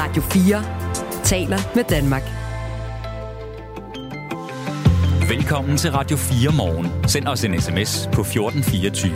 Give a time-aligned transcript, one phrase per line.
[0.00, 0.62] Radio 4
[1.24, 2.22] taler med Danmark.
[5.28, 7.08] Velkommen til Radio 4 morgen.
[7.08, 9.14] Send os en sms på 1424.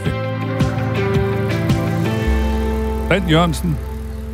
[3.09, 3.77] Bent Jørgensen,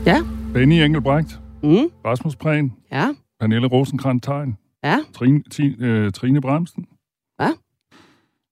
[0.06, 0.16] Ja.
[0.54, 1.88] Benny Engelbrecht, Mm.
[2.06, 3.08] Rasmus Prehn, Ja.
[3.40, 4.96] Pernille rosenkrantz tein Ja.
[5.14, 6.85] Trine, ti, øh, Trine Bremsen.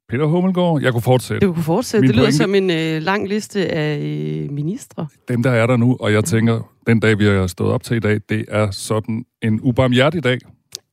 [0.08, 0.82] Peter Hummelgaard.
[0.82, 1.46] Jeg kunne fortsætte.
[1.46, 2.00] Du kunne fortsætte.
[2.02, 5.06] Min det lyder pointe- som en øh, lang liste af øh, ministre.
[5.28, 7.96] Dem, der er der nu, og jeg tænker, den dag, vi har stået op til
[7.96, 10.38] i dag, det er sådan en ubarmhjertig dag.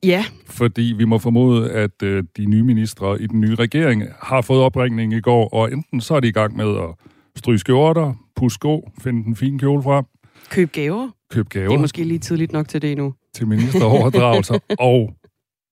[0.04, 4.42] Ja, Fordi vi må formode, at øh, de nye ministre i den nye regering har
[4.42, 8.14] fået opringning i går, og enten så er de i gang med at stryge skjorter,
[8.36, 10.06] pusse sko, finde den fine kjole frem,
[10.50, 11.10] køb gaver.
[11.32, 11.68] købe gaver.
[11.68, 13.14] Det er måske lige tidligt nok til det endnu.
[13.36, 15.14] til ministeroverdragelser, og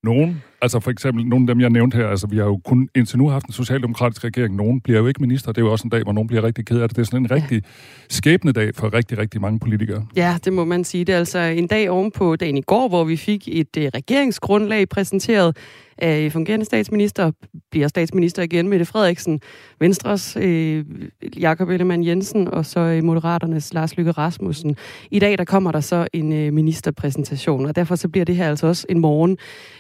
[0.04, 2.90] nogen, altså for eksempel nogle af dem, jeg nævnte her, altså vi har jo kun
[2.96, 5.88] indtil nu haft en socialdemokratisk regering, nogen bliver jo ikke minister, det er jo også
[5.88, 6.96] en dag, hvor nogen bliver rigtig ked af det.
[6.96, 7.64] Det er sådan en rigtig
[8.10, 10.06] skæbnedag for rigtig, rigtig mange politikere.
[10.16, 11.06] Ja, det må man sige.
[11.06, 14.90] Det er altså en dag ovenpå dagen i går, hvor vi fik et øh, regeringsgrundlag
[14.90, 15.58] præsenteret
[15.98, 17.32] af fungerende statsminister,
[17.72, 19.42] bliver statsminister igen, Mette Frederiksen,
[19.80, 20.86] Venstres øh,
[21.40, 24.76] Jakob Ellemann Jensen, og så øh, Moderaternes Lars Lykke Rasmussen.
[25.12, 28.50] I dag der kommer der så en øh, ministerpræsentation, og derfor så bliver det her
[28.50, 29.38] altså også en morgen,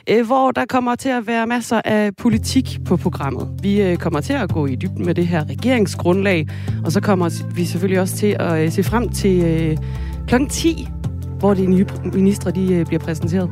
[0.09, 3.49] øh, hvor der kommer til at være masser af politik på programmet.
[3.61, 6.47] Vi øh, kommer til at gå i dybden med det her regeringsgrundlag,
[6.85, 9.77] og så kommer vi selvfølgelig også til at øh, se frem til øh,
[10.27, 10.87] klokken 10,
[11.39, 13.49] hvor de nye ministre de, bliver præsenteret.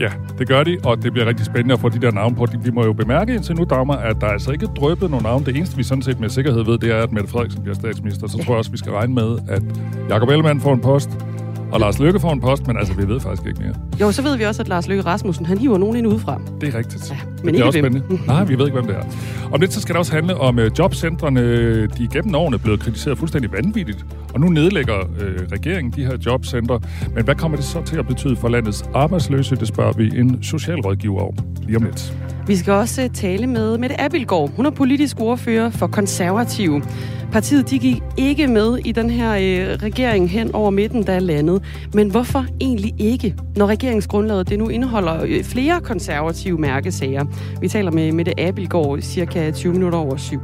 [0.00, 0.08] Ja,
[0.38, 2.46] det gør de, og det bliver rigtig spændende at få de der navne på.
[2.62, 5.44] Vi må jo bemærke indtil nu, Dagmar, at der er altså ikke drøbet nogen navn.
[5.46, 8.26] Det eneste, vi sådan set med sikkerhed ved, det er, at Mette Frederiksen bliver statsminister.
[8.26, 9.62] Så tror jeg også, vi skal regne med, at
[10.08, 11.10] Jakob Ellemann får en post,
[11.72, 13.74] og Lars Løkke får en post, men altså, vi ved faktisk ikke mere.
[14.00, 16.40] Jo, så ved vi også, at Lars Løkke Rasmussen, han hiver nogen ind udefra.
[16.60, 17.10] Det er rigtigt.
[17.10, 17.92] Ja, det men bliver ikke også hvem.
[17.92, 18.26] spændende.
[18.26, 19.02] Nej, vi ved ikke, hvem det er.
[19.52, 21.40] Om lidt så skal det også handle om øh, jobcentrene.
[21.86, 24.04] De er gennem årene blevet kritiseret fuldstændig vanvittigt.
[24.36, 26.80] Og nu nedlægger øh, regeringen de her jobcentre.
[27.14, 29.56] Men hvad kommer det så til at betyde for landets arbejdsløse?
[29.56, 32.12] Det spørger vi en socialrådgiver om lige om lidt.
[32.46, 34.50] Vi skal også øh, tale med Mette Abildgaard.
[34.56, 36.82] Hun er politisk ordfører for konservative.
[37.32, 41.20] Partiet de gik ikke med i den her øh, regering hen over midten, der er
[41.20, 41.62] landet.
[41.94, 47.24] Men hvorfor egentlig ikke, når regeringsgrundlaget det nu indeholder øh, flere konservative mærkesager?
[47.60, 50.40] Vi taler med Mette Abildgaard cirka 20 minutter over syv.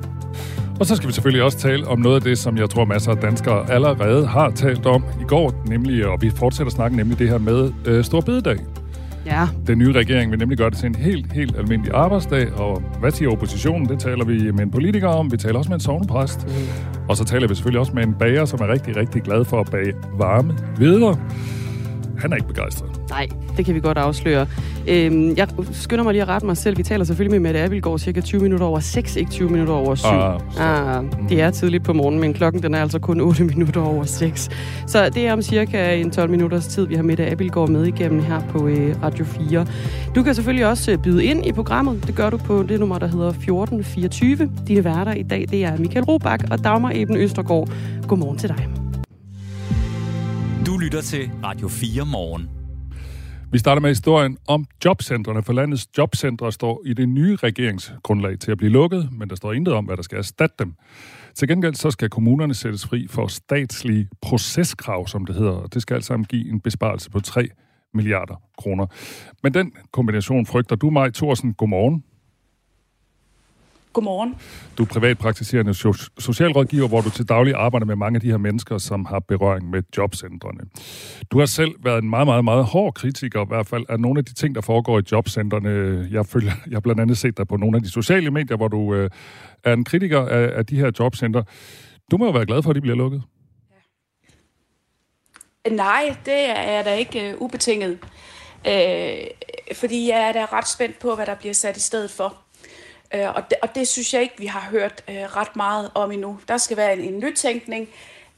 [0.81, 3.11] Og så skal vi selvfølgelig også tale om noget af det, som jeg tror masser
[3.11, 7.29] af danskere allerede har talt om i går, nemlig, og vi fortsætter snakken, nemlig det
[7.29, 8.57] her med øh, Stor Bededag.
[9.27, 12.83] Ja, Den nye regering vil nemlig gøre det til en helt, helt almindelig arbejdsdag, og
[13.01, 13.89] hvad siger oppositionen?
[13.89, 16.53] Det taler vi med en politiker om, vi taler også med en sovnepræst, mm.
[17.09, 19.61] og så taler vi selvfølgelig også med en bager, som er rigtig, rigtig glad for
[19.61, 21.17] at bage varme videre.
[22.23, 22.91] Han er ikke begejstret.
[23.11, 24.47] nej, det kan vi godt afsløre.
[24.89, 26.79] Øhm, jeg skynder mig lige at rette mig selv.
[26.79, 29.95] Vi taler selvfølgelig med Mette Abildgaard cirka 20 minutter over 6, ikke 20 minutter over
[29.95, 30.07] 7.
[30.07, 33.45] Ah, så- ah, det er tidligt på morgenen, men klokken den er altså kun 8
[33.55, 34.49] minutter over 6.
[34.87, 38.23] Så det er om cirka en 12 minutters tid, vi har Mette Abildgaard med igennem
[38.23, 39.67] her på øh, Radio 4.
[40.15, 42.07] Du kan selvfølgelig også øh, byde ind i programmet.
[42.07, 44.51] Det gør du på det nummer, der hedder 1424.
[44.69, 47.69] Dine værter i dag, det er Michael Robach og Dagmar Eben Østergaard.
[48.09, 48.82] Godmorgen til dig.
[50.83, 52.51] Lytter til Radio 4 morgen.
[53.53, 58.51] Vi starter med historien om jobcentrene, for landets jobcentre står i det nye regeringsgrundlag til
[58.51, 60.75] at blive lukket, men der står intet om, hvad der skal erstatte dem.
[61.35, 65.83] Til gengæld så skal kommunerne sættes fri for statslige proceskrav, som det hedder, og det
[65.83, 67.49] skal alt sammen give en besparelse på 3
[67.95, 68.87] milliarder kroner.
[69.43, 71.55] Men den kombination frygter du, Maj Thorsen.
[71.55, 72.05] Godmorgen.
[73.93, 74.35] Godmorgen.
[74.79, 78.37] Du er privatpraktiserende so- socialrådgiver, hvor du til daglig arbejder med mange af de her
[78.37, 80.61] mennesker, som har berøring med jobcentrene.
[81.31, 84.19] Du har selv været en meget, meget, meget hård kritiker, i hvert fald af nogle
[84.19, 86.09] af de ting, der foregår i jobcentrene.
[86.11, 88.69] Jeg, følger, jeg har blandt andet set dig på nogle af de sociale medier, hvor
[88.69, 89.11] du øh,
[89.65, 91.45] er en kritiker af, af de her jobcentre.
[92.11, 93.23] Du må jo være glad for, at de bliver lukket.
[95.71, 97.99] Nej, det er da ikke uh, ubetinget.
[98.69, 99.15] Øh,
[99.75, 102.37] fordi jeg er da ret spændt på, hvad der bliver sat i stedet for.
[103.15, 106.13] Øh, og, det, og det synes jeg ikke, vi har hørt øh, ret meget om
[106.13, 106.41] endnu.
[106.49, 107.89] Der skal være en, en nytænkning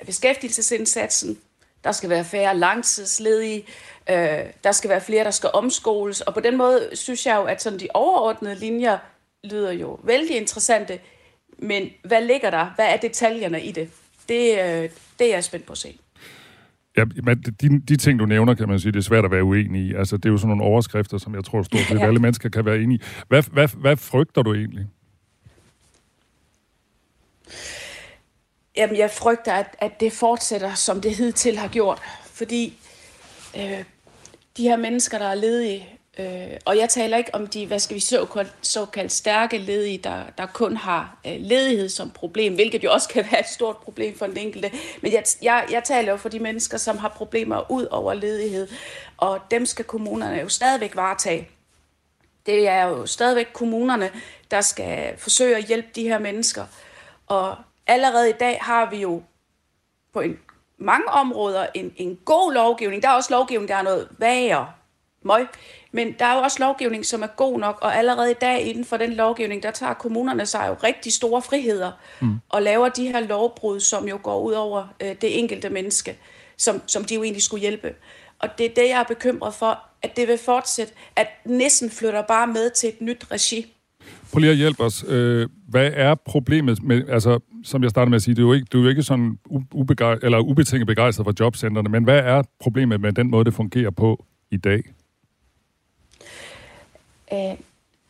[0.00, 1.38] af beskæftigelsesindsatsen.
[1.84, 3.66] Der skal være færre langtidsledige.
[4.10, 6.20] Øh, der skal være flere, der skal omskoles.
[6.20, 8.98] Og på den måde synes jeg jo, at sådan de overordnede linjer
[9.44, 11.00] lyder jo vældig interessante.
[11.58, 12.72] Men hvad ligger der?
[12.74, 13.90] Hvad er detaljerne i det?
[14.28, 15.98] Det, øh, det er jeg spændt på at se.
[16.96, 19.44] Ja, men de, de ting, du nævner, kan man sige, det er svært at være
[19.44, 19.94] uenig i.
[19.94, 22.06] Altså, det er jo sådan nogle overskrifter, som jeg tror, stort set Ja.
[22.06, 23.02] alle mennesker kan være enige i.
[23.28, 24.86] Hvad, hvad, hvad frygter du egentlig?
[28.76, 32.02] Jamen, jeg frygter, at, at det fortsætter, som det hidtil har gjort.
[32.26, 32.78] Fordi
[33.56, 33.84] øh,
[34.56, 35.86] de her mennesker, der er ledige,
[36.18, 40.22] Øh, og jeg taler ikke om de, hvad skal vi såkaldt, såkaldt stærke ledige, der,
[40.38, 44.18] der kun har øh, ledighed som problem, hvilket jo også kan være et stort problem
[44.18, 44.70] for den enkelte.
[45.02, 48.68] Men jeg, jeg, jeg taler jo for de mennesker, som har problemer ud over ledighed,
[49.16, 51.48] og dem skal kommunerne jo stadigvæk varetage.
[52.46, 54.10] Det er jo stadigvæk kommunerne,
[54.50, 56.64] der skal forsøge at hjælpe de her mennesker.
[57.26, 57.56] Og
[57.86, 59.22] allerede i dag har vi jo
[60.12, 60.38] på en,
[60.78, 63.02] mange områder en, en god lovgivning.
[63.02, 64.72] Der er også lovgivning, der er noget værre
[65.22, 65.46] møg.
[65.94, 68.84] Men der er jo også lovgivning, som er god nok, og allerede i dag inden
[68.84, 72.34] for den lovgivning, der tager kommunerne sig jo rigtig store friheder mm.
[72.48, 76.16] og laver de her lovbrud, som jo går ud over øh, det enkelte menneske,
[76.56, 77.92] som, som de jo egentlig skulle hjælpe.
[78.38, 82.22] Og det er det, jeg er bekymret for, at det vil fortsætte, at næsten flytter
[82.22, 83.74] bare med til et nyt regi.
[84.32, 85.04] Prøv lige at hjælpe os.
[85.08, 88.52] Øh, hvad er problemet med, altså, som jeg startede med at sige, du er jo
[88.52, 89.38] ikke, du er jo ikke sådan
[89.72, 93.90] ubegej, eller ubetinget begejstret for jobcentrene, men hvad er problemet med den måde, det fungerer
[93.90, 94.82] på i dag?
[97.32, 97.58] Øh,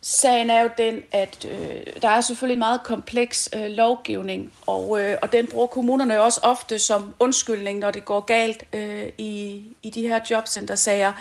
[0.02, 5.00] sagen er jo den, at øh, der er selvfølgelig en meget kompleks øh, lovgivning, og,
[5.00, 9.08] øh, og den bruger kommunerne jo også ofte som undskyldning, når det går galt øh,
[9.18, 11.12] i, i de her jobcentersager.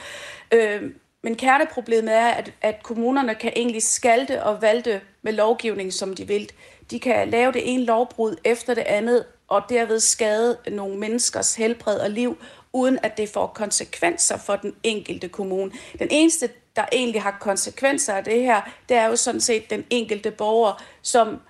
[0.51, 0.81] Øh,
[1.23, 6.27] men kerneproblemet er, at, at kommunerne kan egentlig skalte og valte med lovgivning, som de
[6.27, 6.51] vil.
[6.91, 11.99] De kan lave det ene lovbrud efter det andet, og derved skade nogle menneskers helbred
[11.99, 12.37] og liv,
[12.73, 15.71] uden at det får konsekvenser for den enkelte kommune.
[15.99, 19.85] Den eneste der egentlig har konsekvenser af det her, det er jo sådan set den
[19.89, 21.41] enkelte borger, som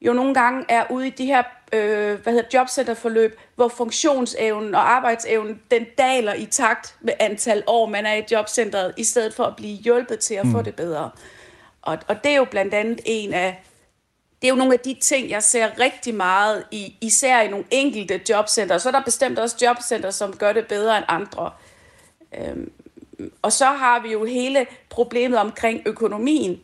[0.00, 1.42] jo nogle gange er ude i de her
[1.72, 7.86] øh, hvad hedder, jobcenterforløb, hvor funktionsevnen og arbejdsevnen, den daler i takt med antal år,
[7.86, 10.52] man er i jobcentret, i stedet for at blive hjulpet til at mm.
[10.52, 11.10] få det bedre.
[11.82, 13.62] Og, og det er jo blandt andet en af,
[14.42, 17.64] det er jo nogle af de ting, jeg ser rigtig meget, i, især i nogle
[17.70, 18.78] enkelte jobcenter.
[18.78, 21.50] Så er der bestemt også jobcenter, som gør det bedre end andre.
[22.38, 22.72] Øhm,
[23.42, 26.60] og så har vi jo hele problemet omkring økonomien.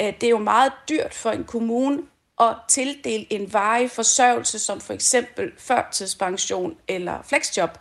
[0.00, 2.02] Øh, det er jo meget dyrt for en kommune
[2.40, 7.78] at tildele en varig forsørgelse, som for eksempel førtidspension eller flexjob.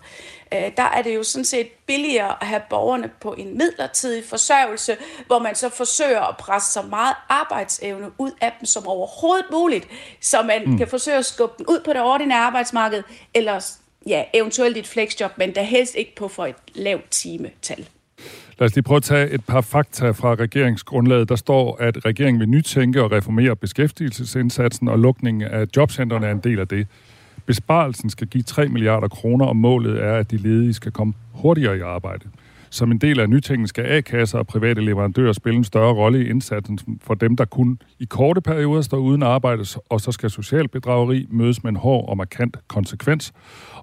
[0.53, 4.97] Øh, der er det jo sådan set billigere at have borgerne på en midlertidig forsørgelse,
[5.27, 9.87] hvor man så forsøger at presse så meget arbejdsevne ud af dem som overhovedet muligt,
[10.21, 10.77] så man mm.
[10.77, 13.03] kan forsøge at skubbe dem ud på det ordinære arbejdsmarked,
[13.33, 17.87] eller ja, eventuelt et flexjob, men da helst ikke på for et lavt timetal.
[18.59, 21.29] Lad os lige prøve at tage et par fakta fra regeringsgrundlaget.
[21.29, 26.39] Der står, at regeringen vil nytænke og reformere beskæftigelsesindsatsen, og lukningen af jobcentrene er en
[26.39, 26.87] del af det.
[27.45, 31.77] Besparelsen skal give 3 milliarder kroner, og målet er, at de ledige skal komme hurtigere
[31.77, 32.25] i arbejde.
[32.69, 36.29] Som en del af nytænkningen skal A-kasser og private leverandører spille en større rolle i
[36.29, 40.67] indsatsen for dem, der kun i korte perioder står uden arbejde, og så skal social
[40.67, 43.33] bedrageri mødes med en hård og markant konsekvens.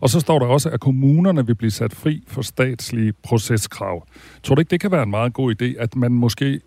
[0.01, 4.07] Og så står der også, at kommunerne vil blive sat fri for statslige proceskrav.
[4.43, 6.61] Tror du ikke, det kan være en meget god idé, at man måske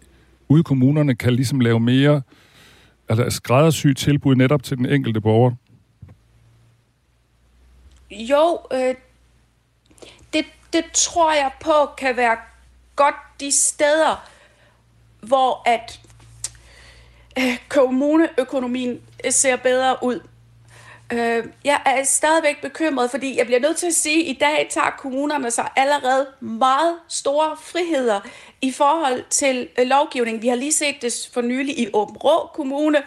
[0.47, 2.21] ude i kommunerne kan ligesom lave mere
[3.09, 5.51] altså skræddersy tilbud netop til den enkelte borger?
[8.11, 8.95] Jo, øh,
[10.73, 12.37] det, tror jeg på kan være
[12.95, 14.29] godt de steder,
[15.21, 15.99] hvor at
[17.39, 20.19] øh, kommuneøkonomien øh, ser bedre ud.
[21.13, 24.67] Øh, jeg er stadigvæk bekymret, fordi jeg bliver nødt til at sige, at i dag
[24.69, 28.19] tager kommunerne sig allerede meget store friheder
[28.61, 30.41] i forhold til øh, lovgivning.
[30.41, 32.97] Vi har lige set det for nylig i Åben Rå Kommune,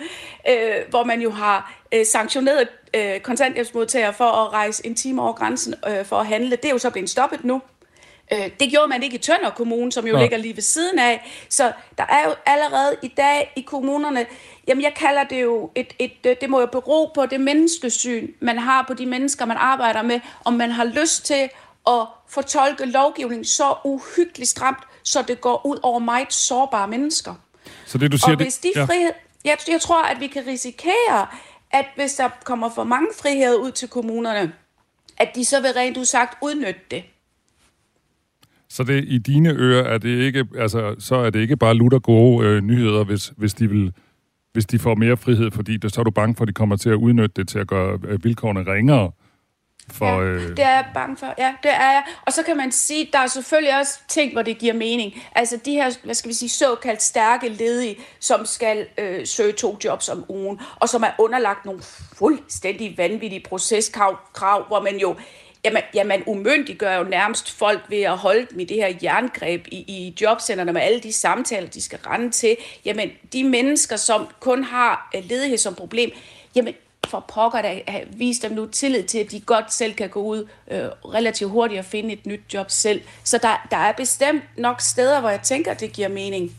[0.48, 5.32] øh, hvor man jo har øh, sanktioneret øh, kontanthjælpsmodtagere for at rejse en time over
[5.32, 6.50] grænsen øh, for at handle.
[6.50, 7.62] Det er jo så blevet stoppet nu.
[8.32, 10.22] Øh, det gjorde man ikke i Tønder Kommune, som jo ja.
[10.22, 11.44] ligger lige ved siden af.
[11.48, 14.26] Så der er jo allerede i dag i kommunerne,
[14.68, 18.28] jamen jeg kalder det jo, et, et, øh, det må jo bero på det menneskesyn,
[18.40, 21.48] man har på de mennesker, man arbejder med, om man har lyst til
[21.86, 27.34] at fortolke lovgivning så uhyggeligt stramt, så det går ud over meget sårbare mennesker.
[27.86, 28.84] Så det du siger, og hvis de ja.
[28.84, 29.12] frihed,
[29.44, 31.26] jeg, jeg tror, at vi kan risikere,
[31.70, 34.52] at hvis der kommer for mange friheder ud til kommunerne,
[35.18, 37.02] at de så vil rent udsagt udnytte det.
[38.68, 41.98] Så det, i dine ører er det ikke, altså, så er det ikke bare lutter
[41.98, 43.92] gode øh, nyheder, hvis, hvis, de vil,
[44.52, 46.76] hvis de får mere frihed, fordi det, så er du bange for, at de kommer
[46.76, 49.12] til at udnytte det til at gøre øh, vilkårene ringere.
[49.90, 50.48] For, ja, øh...
[50.48, 51.34] det er jeg bange for.
[51.38, 52.02] Ja, det er jeg.
[52.26, 55.22] Og så kan man sige, der er selvfølgelig også ting, hvor det giver mening.
[55.34, 59.78] Altså de her, hvad skal vi sige, såkaldt stærke ledige, som skal øh, søge to
[59.84, 61.82] jobs om ugen, og som er underlagt nogle
[62.16, 65.16] fuldstændig vanvittige proceskrav, krav, hvor man jo
[65.64, 69.76] Jamen, jamen umyndiggør jo nærmest folk ved at holde dem i det her jerngreb i,
[69.76, 72.56] i jobcenterne med alle de samtaler, de skal rende til.
[72.84, 76.10] Jamen, de mennesker, som kun har øh, ledighed som problem,
[76.54, 76.74] jamen,
[77.08, 77.80] for pokker da
[78.12, 80.80] vise dem nu tillid til, at de godt selv kan gå ud øh,
[81.14, 83.00] relativt hurtigt og finde et nyt job selv.
[83.24, 86.52] Så der, der er bestemt nok steder, hvor jeg tænker, det giver mening.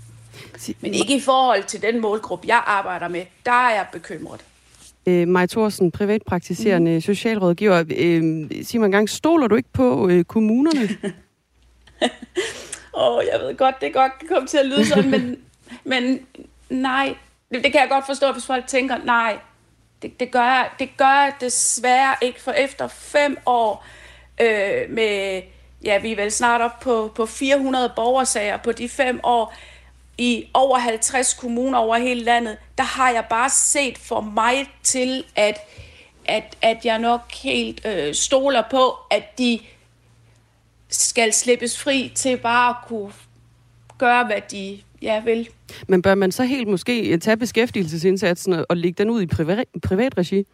[0.82, 3.26] Men ikke i forhold til den målgruppe, jeg arbejder med.
[3.46, 4.42] Der er jeg bekymret.
[5.06, 7.02] Øh, Maja Thorsen, privatpraktiserende mm.
[7.02, 7.80] socialrådgiver.
[7.98, 10.90] Øh, sig mig en gang, stoler du ikke på øh, kommunerne?
[12.94, 15.38] Åh, oh, jeg ved godt, det godt kan komme til at lyde sådan, men,
[15.92, 16.20] men
[16.70, 17.16] nej.
[17.52, 19.38] Det, det kan jeg godt forstå, hvis folk tænker, nej,
[20.02, 23.86] det, det, gør, jeg, det gør jeg desværre ikke, for efter fem år
[24.42, 25.42] øh, med,
[25.84, 29.54] ja, vi er vel snart op på, på 400 borgersager på de fem år,
[30.18, 35.24] i over 50 kommuner over hele landet, der har jeg bare set for mig til,
[35.36, 35.58] at,
[36.26, 39.60] at, at jeg nok helt øh, stoler på, at de
[40.90, 43.14] skal slippes fri til bare at kunne
[43.98, 45.50] gøre, hvad de ja, vel.
[45.88, 50.18] Men bør man så helt måske tage beskæftigelsesindsatsen og lægge den ud i privat, privat
[50.18, 50.46] regi?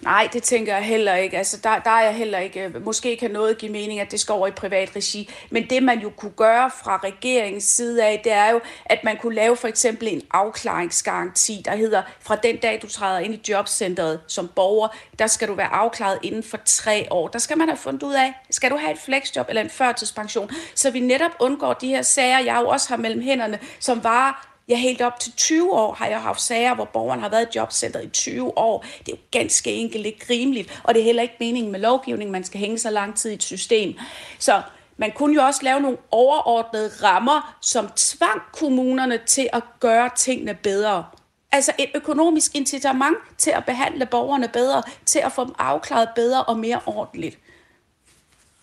[0.00, 1.38] Nej, det tænker jeg heller ikke.
[1.38, 2.64] Altså, der, der er jeg heller ikke...
[2.64, 5.30] Øh, måske kan noget give mening, at det skal over i privat regi.
[5.50, 9.16] Men det, man jo kunne gøre fra regeringens side af, det er jo, at man
[9.16, 13.40] kunne lave for eksempel en afklaringsgaranti, der hedder, fra den dag, du træder ind i
[13.48, 14.88] jobcentret som borger,
[15.18, 17.28] der skal du være afklaret inden for tre år.
[17.28, 20.50] Der skal man have fundet ud af, skal du have et flexjob eller en førtidspension,
[20.74, 24.53] så vi netop undgår de her sager, jeg jo også har mellem hænderne, som var
[24.68, 27.58] Ja, helt op til 20 år har jeg haft sager, hvor borgeren har været i
[27.58, 28.84] jobcenter i 20 år.
[28.98, 32.30] Det er jo ganske enkelt ikke rimeligt, og det er heller ikke meningen med lovgivning,
[32.30, 33.94] man skal hænge så lang tid i et system.
[34.38, 34.62] Så
[34.96, 40.54] man kunne jo også lave nogle overordnede rammer, som tvang kommunerne til at gøre tingene
[40.54, 41.04] bedre.
[41.52, 46.44] Altså et økonomisk incitament til at behandle borgerne bedre, til at få dem afklaret bedre
[46.44, 47.38] og mere ordentligt.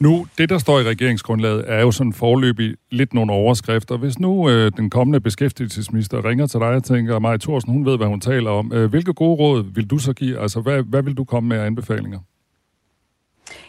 [0.01, 3.98] Nu, det der står i regeringsgrundlaget, er jo sådan forløbig lidt nogle overskrifter.
[3.98, 7.98] Hvis nu øh, den kommende beskæftigelsesminister ringer til dig og tænker, Maja Thorsen, hun ved,
[7.98, 8.74] hvad hun taler om.
[8.74, 10.41] Øh, hvilke gode råd vil du så give?
[10.41, 12.20] Altså, hvad, hvad vil du komme med af anbefalinger?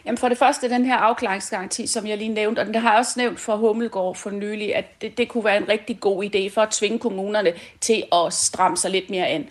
[0.06, 2.98] Jamen for det første den her afklaringsgaranti, som jeg lige nævnte, og den har jeg
[2.98, 6.54] også nævnt for Hummelgaard for nylig, at det, det kunne være en rigtig god idé
[6.54, 9.44] for at tvinge kommunerne til at stramme sig lidt mere ind.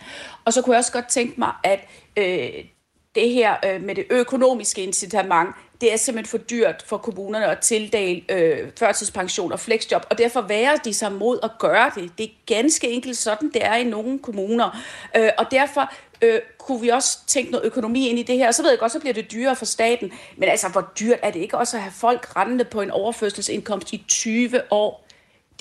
[0.44, 1.80] Og så kunne jeg også godt tænke mig, at
[2.16, 2.64] øh,
[3.14, 7.58] det her øh, med det økonomiske incitament, det er simpelthen for dyrt for kommunerne at
[7.58, 12.18] tildele øh, førtidspension og flexjob, og derfor værer de sig mod at gøre det.
[12.18, 14.82] Det er ganske enkelt sådan, det er i nogle kommuner.
[15.16, 15.92] Øh, og derfor
[16.22, 18.48] øh, kunne vi også tænke noget økonomi ind i det her.
[18.48, 20.12] Og så ved jeg godt, så bliver det dyrere for staten.
[20.36, 23.92] Men altså, hvor dyrt er det ikke også at have folk rendende på en overførselsindkomst
[23.92, 25.06] i 20 år?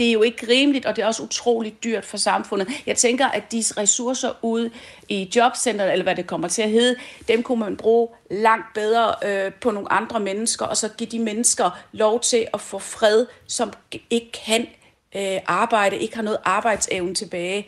[0.02, 2.68] Det er jo ikke rimeligt, og det er også utroligt dyrt for samfundet.
[2.86, 4.70] Jeg tænker, at de ressourcer ude
[5.10, 6.96] i jobcenteret, eller hvad det kommer til at hedde,
[7.28, 11.20] dem kunne man bruge langt bedre øh, på nogle andre mennesker, og så give de
[11.20, 13.74] mennesker lov til at få fred, som
[14.10, 14.68] ikke kan
[15.16, 17.68] øh, arbejde, ikke har noget arbejdsevne tilbage.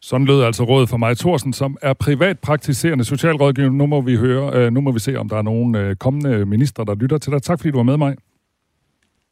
[0.00, 3.70] Sådan lød altså rådet for mig, Thorsen, som er privatpraktiserende socialrådgiver.
[3.70, 6.46] Nu må vi høre, øh, nu må vi se, om der er nogen øh, kommende
[6.46, 7.42] minister, der lytter til dig.
[7.42, 8.16] Tak fordi du var med mig.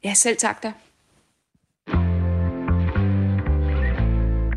[0.05, 0.73] Ja, selv tak da.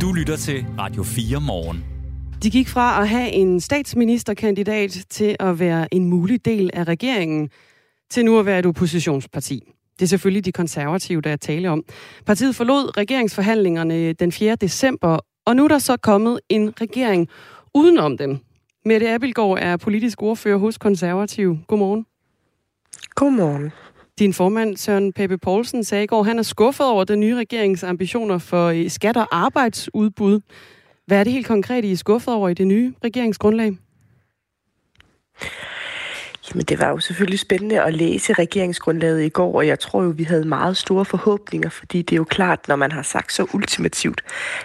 [0.00, 1.84] Du lytter til Radio 4 morgen.
[2.42, 7.50] De gik fra at have en statsministerkandidat til at være en mulig del af regeringen,
[8.10, 9.60] til nu at være et oppositionsparti.
[9.98, 11.82] Det er selvfølgelig de konservative, der er tale om.
[12.26, 14.56] Partiet forlod regeringsforhandlingerne den 4.
[14.56, 17.28] december, og nu er der så kommet en regering
[17.74, 18.38] udenom dem.
[18.84, 21.58] Mette Abelgaard er politisk ordfører hos Konservativ.
[21.66, 22.06] Godmorgen.
[23.14, 23.72] Godmorgen.
[24.18, 27.82] Din formand, Søren Pape Poulsen, sagde i går, han er skuffet over den nye regerings
[27.82, 30.40] ambitioner for eh, skat- og arbejdsudbud.
[31.06, 33.76] Hvad er det helt konkret, I er skuffet over i det nye regeringsgrundlag?
[36.50, 40.08] Jamen, det var jo selvfølgelig spændende at læse regeringsgrundlaget i går, og jeg tror jo,
[40.16, 43.46] vi havde meget store forhåbninger, fordi det er jo klart, når man har sagt så
[43.52, 44.20] ultimativt,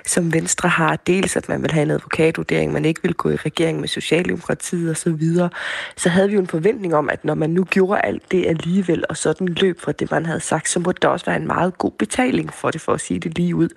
[0.05, 3.35] som Venstre har, dels at man vil have en advokatvurdering, man ikke vil gå i
[3.35, 5.49] regering med Socialdemokratiet og så videre,
[5.97, 9.03] så havde vi jo en forventning om, at når man nu gjorde alt det alligevel,
[9.09, 11.77] og sådan løb fra det, man havde sagt, så måtte der også være en meget
[11.77, 13.69] god betaling for det, for at sige det lige ud.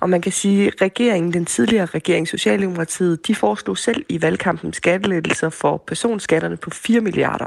[0.00, 4.72] Og man kan sige, at regeringen, den tidligere regering, Socialdemokratiet, de foreslog selv i valgkampen
[4.72, 7.46] skattelettelser for personskatterne på 4 milliarder milliarder.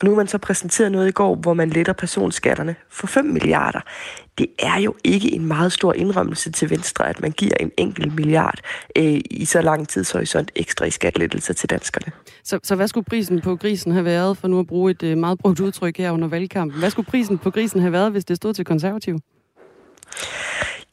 [0.00, 3.24] Og nu har man så præsenteret noget i går, hvor man letter personskatterne for 5
[3.24, 3.80] milliarder.
[4.38, 8.14] Det er jo ikke en meget stor indrømmelse til Venstre, at man giver en enkelt
[8.14, 8.60] milliard
[8.96, 12.12] øh, i så lang tidshorisont ekstra i skattelettelser til danskerne.
[12.44, 15.18] Så, så hvad skulle prisen på grisen have været, for nu at bruge et øh,
[15.18, 16.78] meget brugt udtryk her under valgkampen?
[16.78, 19.18] Hvad skulle prisen på grisen have været, hvis det stod til konservativ?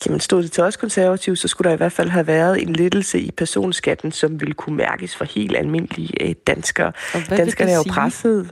[0.06, 2.74] Jamen stod det til os konservative, så skulle der i hvert fald have været en
[2.74, 6.92] lettelse i personskatten, som ville kunne mærkes for helt almindelige øh, danskere.
[7.30, 8.52] Danskerne er jo presset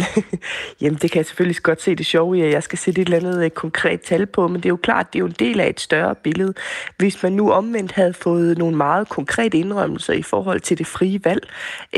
[0.80, 3.06] Jamen, det kan jeg selvfølgelig godt se det sjove i, at jeg skal sætte et
[3.06, 5.36] eller andet øh, konkret tal på, men det er jo klart, det er jo en
[5.38, 6.54] del af et større billede.
[6.98, 11.24] Hvis man nu omvendt havde fået nogle meget konkrete indrømmelser i forhold til det frie
[11.24, 11.48] valg,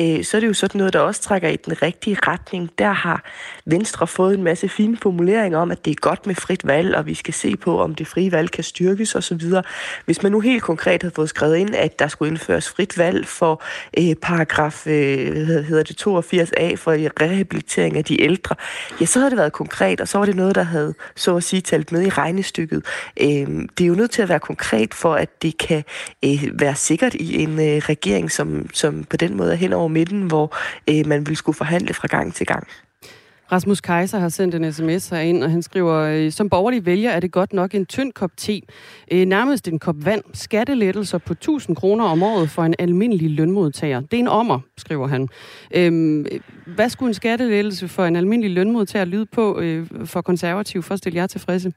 [0.00, 2.70] øh, så er det jo sådan noget, der også trækker i den rigtige retning.
[2.78, 3.24] Der har
[3.64, 7.06] Venstre fået en masse fine formuleringer om, at det er godt med frit valg, og
[7.06, 9.42] vi skal se på, om det frie valg kan styrkes osv.
[10.04, 13.26] Hvis man nu helt konkret havde fået skrevet ind, at der skulle indføres frit valg
[13.26, 13.62] for
[13.98, 18.56] øh, paragraf øh, hedder det 82a for rehabilitering rehabilitering af de ældre,
[19.00, 21.44] ja, så havde det været konkret, og så var det noget, der havde, så at
[21.44, 22.84] sige, talt med i regnestykket.
[23.20, 23.46] Øh,
[23.78, 25.84] det er jo nødt til at være konkret, for at det kan
[26.24, 29.88] øh, være sikkert i en øh, regering, som, som på den måde er hen over
[29.88, 30.56] midten, hvor
[30.90, 32.66] øh, man vil skulle forhandle fra gang til gang.
[33.52, 37.20] Rasmus Kaiser har sendt en sms ind, og han skriver, øh, som borgerlig vælger er
[37.20, 38.60] det godt nok en tynd kop te.
[39.12, 40.22] Øh, nærmest en kop vand.
[40.32, 44.00] Skattelettelser på 1000 kroner om året for en almindelig lønmodtager.
[44.00, 45.28] Det er en ommer, skriver han.
[45.74, 46.26] Øhm,
[46.66, 50.98] hvad skulle en skattelettelse for en almindelig lønmodtager lyde på øh, for konservativ, for at
[50.98, 51.72] stille jer tilfredse?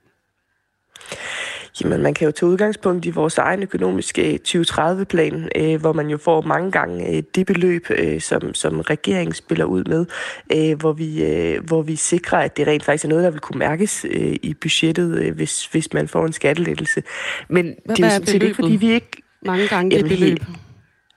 [1.81, 6.17] Jamen, man kan jo tage udgangspunkt i vores egen økonomiske 2030-plan, øh, hvor man jo
[6.17, 10.05] får mange gange øh, det beløb, øh, som, som regeringen spiller ud med,
[10.53, 13.39] øh, hvor, vi, øh, hvor vi sikrer, at det rent faktisk er noget, der vil
[13.39, 17.03] kunne mærkes øh, i budgettet, øh, hvis, hvis man får en skattelettelse.
[17.49, 19.23] Men Hvad det er jo sådan set ikke, fordi vi ikke...
[19.45, 20.39] Mange gange det beløb.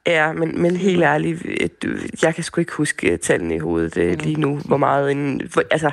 [0.07, 1.47] Ja, men, men helt ærligt,
[2.23, 5.43] jeg kan sgu ikke huske tallene i hovedet øh, lige nu, hvor meget en...
[5.50, 5.90] For, altså,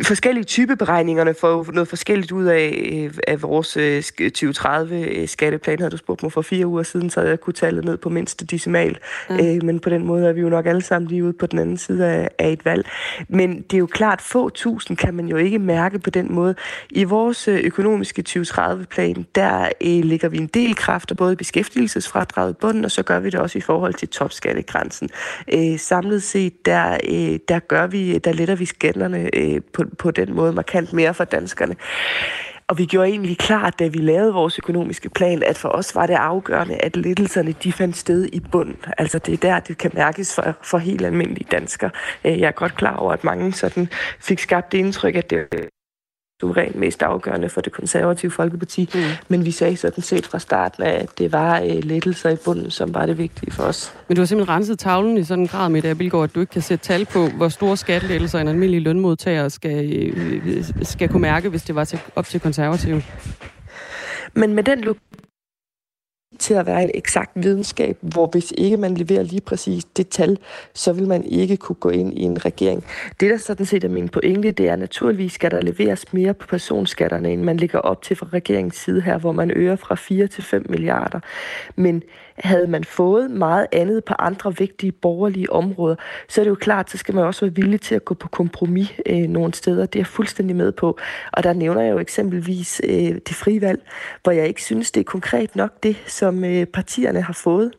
[0.00, 5.78] forskellige typeberegningerne får noget forskelligt ud af, øh, af vores 2030 øh, skatteplan.
[5.78, 8.46] Havde du spurgt mig for fire uger siden, så jeg kunne tale ned på mindste
[8.46, 8.98] decimal.
[9.30, 9.36] Mm.
[9.36, 11.58] Øh, men på den måde er vi jo nok alle sammen lige ude på den
[11.58, 12.86] anden side af, af et valg.
[13.28, 16.54] Men det er jo klart, få tusind kan man jo ikke mærke på den måde.
[16.90, 22.90] I vores økonomiske 2030-plan, der øh, lægger vi en del kræfter, både beskæftigelsesfradraget bunden, og
[22.90, 25.08] så gør vi det også i forhold til topskattegrænsen.
[25.54, 29.96] Øh, samlet set, der, øh, der gør vi, der letter vi skatterne øh, på på,
[29.98, 31.76] på den måde markant mere for danskerne.
[32.66, 36.06] Og vi gjorde egentlig klart, da vi lavede vores økonomiske plan, at for os var
[36.06, 38.74] det afgørende, at lettelserne de fandt sted i bund.
[38.98, 41.90] Altså det er der, det kan mærkes for, for helt almindelige danskere.
[42.24, 43.88] Øh, jeg er godt klar over, at mange sådan
[44.20, 45.48] fik skabt det indtryk, at det
[46.42, 48.90] suverænt mest afgørende for det konservative Folkeparti.
[48.94, 49.00] Mm.
[49.28, 52.94] Men vi sagde sådan set fra starten, at det var uh, lettelser i bunden, som
[52.94, 53.94] var det vigtige for os.
[54.08, 56.40] Men du har simpelthen renset tavlen i sådan en grad med det, Bilgaard, at du
[56.40, 61.22] ikke kan sætte tal på, hvor store skattelettelser en almindelig lønmodtager skal, øh, skal kunne
[61.22, 63.02] mærke, hvis det var til, op til konservative.
[64.34, 64.84] Men med den
[66.42, 70.38] til at være en eksakt videnskab, hvor hvis ikke man leverer lige præcis det tal,
[70.74, 72.84] så vil man ikke kunne gå ind i en regering.
[73.20, 76.46] Det, der sådan set er min pointe, det er naturligvis, skal der leveres mere på
[76.46, 80.26] personskatterne, end man ligger op til fra regeringens side her, hvor man øger fra 4
[80.26, 81.20] til 5 milliarder.
[81.76, 82.02] Men
[82.42, 85.96] havde man fået meget andet på andre vigtige borgerlige områder,
[86.28, 88.28] så er det jo klart, så skal man også være villig til at gå på
[88.28, 89.86] kompromis øh, nogle steder.
[89.86, 90.98] Det er jeg fuldstændig med på.
[91.32, 93.82] Og der nævner jeg jo eksempelvis øh, det frie valg,
[94.22, 97.72] hvor jeg ikke synes, det er konkret nok det, som øh, partierne har fået.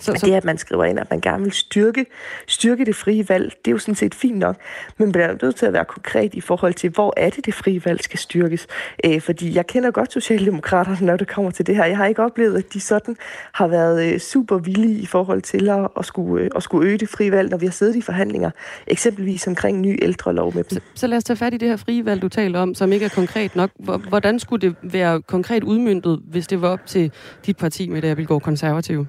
[0.00, 0.26] Så, så...
[0.26, 2.06] Det, at man skriver ind, at man gerne vil styrke,
[2.46, 4.56] styrke det frie valg, det er jo sådan set fint nok,
[4.98, 7.54] men man bliver nødt til at være konkret i forhold til, hvor er det, det
[7.54, 8.66] frie valg skal styrkes.
[9.04, 11.84] Øh, fordi jeg kender godt Socialdemokraterne, når det kommer til det her.
[11.84, 13.16] Jeg har ikke oplevet, at de sådan
[13.52, 16.98] har været øh, super villige i forhold til at, at, skulle, øh, at skulle øge
[16.98, 18.50] det frie valg, når vi har siddet i forhandlinger,
[18.86, 20.70] eksempelvis omkring ny ældrelov med dem.
[20.70, 22.92] Så, så lad os tage fat i det her frie valg, du taler om, som
[22.92, 23.70] ikke er konkret nok.
[24.08, 27.12] Hvordan skulle det være konkret udmyndtet, hvis det var op til
[27.46, 29.06] dit parti med det, jeg vil gå konservativ?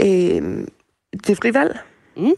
[0.00, 0.66] Øh,
[1.26, 1.78] det frie valg.
[2.16, 2.32] Mm.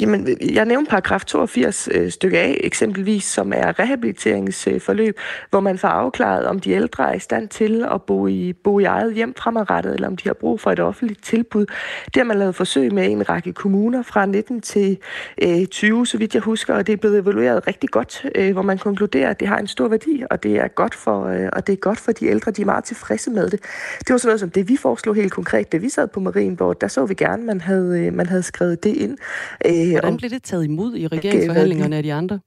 [0.00, 5.18] Jamen, jeg nævnte paragraf 82 øh, stykke A eksempelvis, som er rehabiliteringsforløb,
[5.50, 8.78] hvor man får afklaret, om de ældre er i stand til at bo i, bo
[8.78, 11.66] i eget hjem fremadrettet, eller om de har brug for et offentligt tilbud.
[12.04, 14.98] Det har man lavet forsøg med i en række kommuner fra 19 til
[15.42, 18.62] øh, 20, så vidt jeg husker, og det er blevet evalueret rigtig godt, øh, hvor
[18.62, 21.66] man konkluderer, at det har en stor værdi, og det er godt for, øh, og
[21.66, 22.50] det er godt for de ældre.
[22.50, 23.60] De er meget tilfredse med det.
[23.98, 26.80] Det var sådan noget som det, vi foreslog helt konkret, da vi sad på Marienborg.
[26.80, 29.18] Der så vi gerne, man havde, øh, man havde skrevet det ind.
[29.66, 32.40] Øh, Hvordan blev det taget imod i regeringsforhandlingerne af de andre?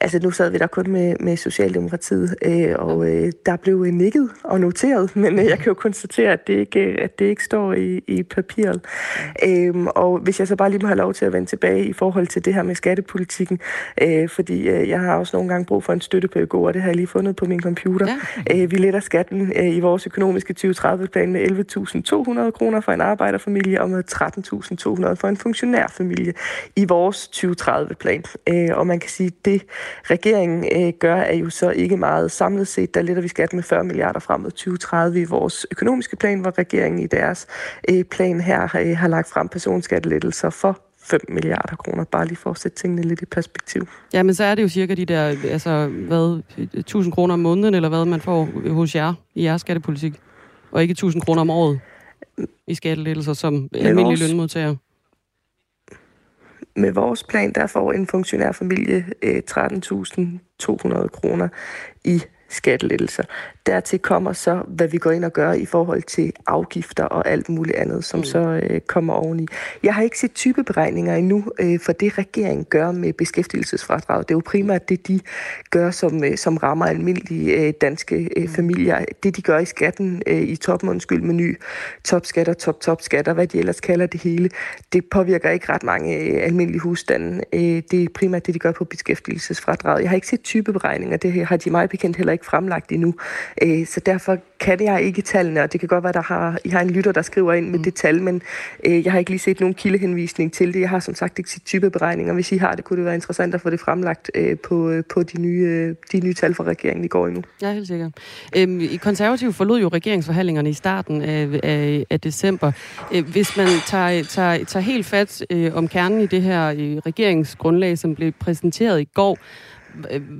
[0.00, 4.30] Altså nu sad vi der kun med, med Socialdemokratiet, øh, og øh, der blev nikket
[4.44, 7.72] og noteret, men øh, jeg kan jo konstatere, at det ikke, at det ikke står
[7.72, 8.80] i, i papiret.
[9.46, 11.92] Øh, og hvis jeg så bare lige må have lov til at vende tilbage i
[11.92, 13.60] forhold til det her med skattepolitikken,
[14.02, 16.88] øh, fordi øh, jeg har også nogle gange brug for en støttepædagog, og det har
[16.88, 18.06] jeg lige fundet på min computer.
[18.46, 18.62] Ja.
[18.62, 21.40] Øh, vi letter skatten øh, i vores økonomiske 2030-plan med
[22.46, 26.32] 11.200 kroner for en arbejderfamilie og med 13.200 for en funktionærfamilie
[26.76, 28.24] i vores 2030-plan.
[28.48, 29.62] Øh, og man kan sige, det
[30.10, 32.94] regeringen øh, gør, er jo så ikke meget samlet set.
[32.94, 36.58] Der letter vi skatten med 40 milliarder frem mod 2030 i vores økonomiske plan, hvor
[36.58, 37.46] regeringen i deres
[37.90, 42.58] øh, plan her har lagt frem personskattelettelser for 5 milliarder kroner, bare lige for at
[42.58, 43.88] sætte tingene lidt i perspektiv.
[44.12, 46.42] Ja, men så er det jo cirka de der, altså, hvad,
[46.74, 50.20] 1000 kroner om måneden, eller hvad man får hos jer i jeres skattepolitik,
[50.72, 51.80] og ikke 1000 kroner om året
[52.66, 54.74] i skattelettelser som almindelige lønmodtager.
[56.76, 61.48] Med vores plan, der får en funktionærfamilie øh, 13.200 kroner
[62.04, 63.22] i skattelettelser.
[63.66, 67.48] Dertil kommer så, hvad vi går ind og gør i forhold til afgifter og alt
[67.48, 68.24] muligt andet, som mm.
[68.24, 69.46] så øh, kommer oveni.
[69.82, 74.18] Jeg har ikke set typeberegninger endnu øh, for det, regeringen gør med beskæftigelsesfradrag.
[74.18, 75.20] Det er jo primært det, de
[75.70, 78.48] gør, som, øh, som rammer almindelige øh, danske øh, mm.
[78.48, 79.04] familier.
[79.22, 81.58] Det, de gør i skatten øh, i toppen, undskyld, med ny
[82.04, 84.50] topskatter, top-top-skatter, hvad de ellers kalder det hele,
[84.92, 87.40] det påvirker ikke ret mange øh, almindelige husstande.
[87.52, 90.02] Øh, det er primært det, de gør på beskæftigelsesfradraget.
[90.02, 91.16] Jeg har ikke set typeberegninger.
[91.16, 93.14] Det har de meget bekendt heller ikke fremlagt endnu.
[93.62, 96.58] Øh, så derfor kan jeg ikke tallene, og det kan godt være, at der har,
[96.64, 97.84] I har en lytter, der skriver ind med mm.
[97.84, 98.42] det tal, men
[98.86, 100.80] øh, jeg har ikke lige set nogen kildehenvisning til det.
[100.80, 102.34] Jeg har som sagt ikke set typeberegninger.
[102.34, 105.04] Hvis I har det, kunne det være interessant at få det fremlagt øh, på, øh,
[105.14, 107.42] på de, nye, øh, de nye tal fra regeringen i går endnu.
[107.62, 108.12] Ja, helt sikkert.
[108.56, 112.72] Øhm, I konservativ forlod jo regeringsforhandlingerne i starten af, af, af december.
[113.14, 116.96] Øh, hvis man tager, tager, tager helt fat øh, om kernen i det her øh,
[116.96, 119.38] regeringsgrundlag, som blev præsenteret i går,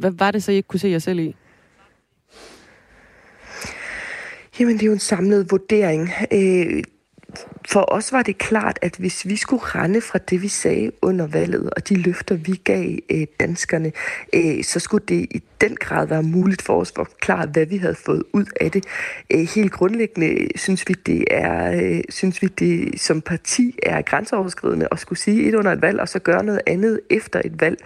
[0.00, 1.36] hvad var det så, I ikke kunne se jer selv i?
[4.60, 6.10] Jamen, det er jo en samlet vurdering.
[6.32, 6.82] Øh,
[7.68, 11.26] for os var det klart, at hvis vi skulle rende fra det, vi sagde under
[11.26, 13.92] valget, og de løfter, vi gav øh, danskerne,
[14.34, 17.76] øh, så skulle det i den grad være muligt for os at forklare, hvad vi
[17.76, 18.84] havde fået ud af det.
[19.30, 24.88] Øh, helt grundlæggende synes vi, det er, øh, synes vi, det som parti er grænseoverskridende
[24.92, 27.78] at skulle sige et under et valg, og så gøre noget andet efter et valg.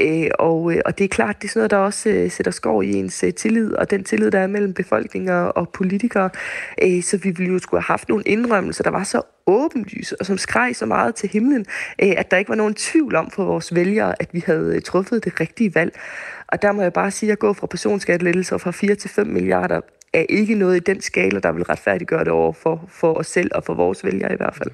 [0.00, 2.52] Øh, og, øh, og det er klart, det er sådan noget, der også øh, sætter
[2.52, 6.30] skov i ens øh, tillid, og den tillid, der er mellem befolkninger og politikere.
[6.82, 10.26] Øh, så vi ville jo skulle have haft nogle indrømmelser, der var så åbenlyse, og
[10.26, 11.66] som skreg så meget til himlen,
[12.02, 14.82] øh, at der ikke var nogen tvivl om for vores vælgere, at vi havde øh,
[14.82, 15.98] truffet det rigtige valg.
[16.48, 19.80] Og der må jeg bare sige, at gå fra personskattelettelser fra 4 til 5 milliarder
[20.12, 23.50] er ikke noget i den skala, der vil retfærdiggøre det over for, for os selv
[23.54, 24.70] og for vores vælgere i hvert fald.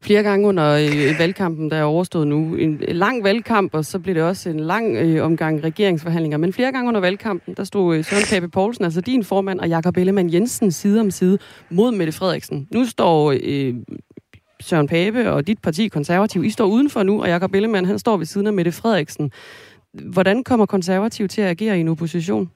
[0.00, 4.14] Flere gange under øh, valgkampen, der er overstået nu, en lang valgkamp, og så blev
[4.14, 6.38] det også en lang øh, omgang regeringsforhandlinger.
[6.38, 9.68] Men flere gange under valgkampen, der stod øh, Søren Pape Poulsen, altså din formand, og
[9.68, 11.38] Jakob Ellemann Jensen side om side
[11.70, 12.68] mod Mette Frederiksen.
[12.70, 13.74] Nu står øh,
[14.60, 18.16] Søren Pape og dit parti, Konservativ, I står udenfor nu, og Jakob Ellemann, han står
[18.16, 19.30] ved siden af Mette Frederiksen.
[19.92, 22.50] Hvordan kommer konservativ til at agere i en opposition?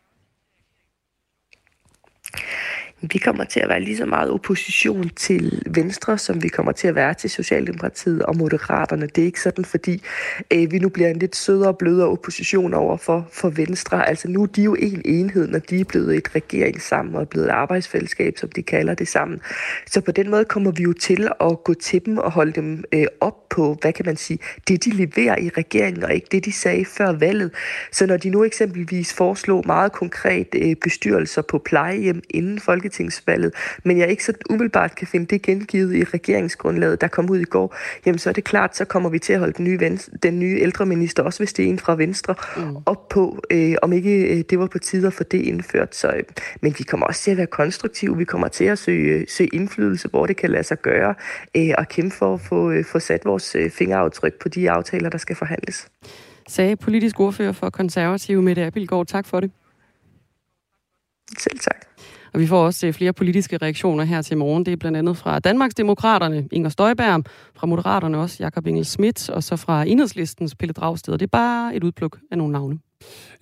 [3.03, 6.89] Vi kommer til at være lige så meget opposition til Venstre, som vi kommer til
[6.89, 9.07] at være til Socialdemokratiet og Moderaterne.
[9.07, 10.03] Det er ikke sådan, fordi
[10.53, 14.09] øh, vi nu bliver en lidt sødere og blødere opposition over for, for Venstre.
[14.09, 17.29] Altså nu er de jo en enhed, når de er blevet et regering sammen og
[17.29, 19.41] blevet et arbejdsfællesskab, som de kalder det sammen.
[19.87, 22.85] Så på den måde kommer vi jo til at gå til dem og holde dem
[22.93, 24.39] øh, op på, hvad kan man sige,
[24.69, 27.51] det de leverer i regeringen, og ikke det de sagde før valget.
[27.93, 33.53] Så når de nu eksempelvis foreslår meget konkret øh, bestyrelser på plejehjem inden Folketinget, folketingsvalget,
[33.85, 37.45] men jeg ikke så umiddelbart kan finde det gengivet i regeringsgrundlaget, der kom ud i
[37.45, 37.77] går,
[38.07, 40.39] jamen så er det klart, så kommer vi til at holde den nye, venstre, den
[40.39, 42.77] nye ældreminister, også hvis det er en fra Venstre, mm.
[42.87, 45.95] op på, øh, om ikke øh, det var på tide at få det indført.
[45.95, 46.23] Så, øh,
[46.61, 50.09] men vi kommer også til at være konstruktive, vi kommer til at søge, søge indflydelse,
[50.09, 51.15] hvor det kan lade sig gøre,
[51.57, 55.09] øh, og kæmpe for at få, øh, få sat vores øh, fingeraftryk på de aftaler,
[55.11, 55.89] der skal forhandles.
[56.49, 59.07] Sagde politisk ordfører for konservative Mette Abildgaard.
[59.07, 59.51] Tak for det.
[61.39, 61.92] Selv tak.
[62.35, 64.67] Og vi får også øh, flere politiske reaktioner her til morgen.
[64.67, 67.25] Det er blandt andet fra Danmarks Demokraterne, Inger Støjberg,
[67.57, 71.13] fra Moderaterne også, Jakob Engel Schmidt, og så fra Enhedslistens Pelle Dragsted.
[71.13, 72.79] Det er bare et udpluk af nogle navne.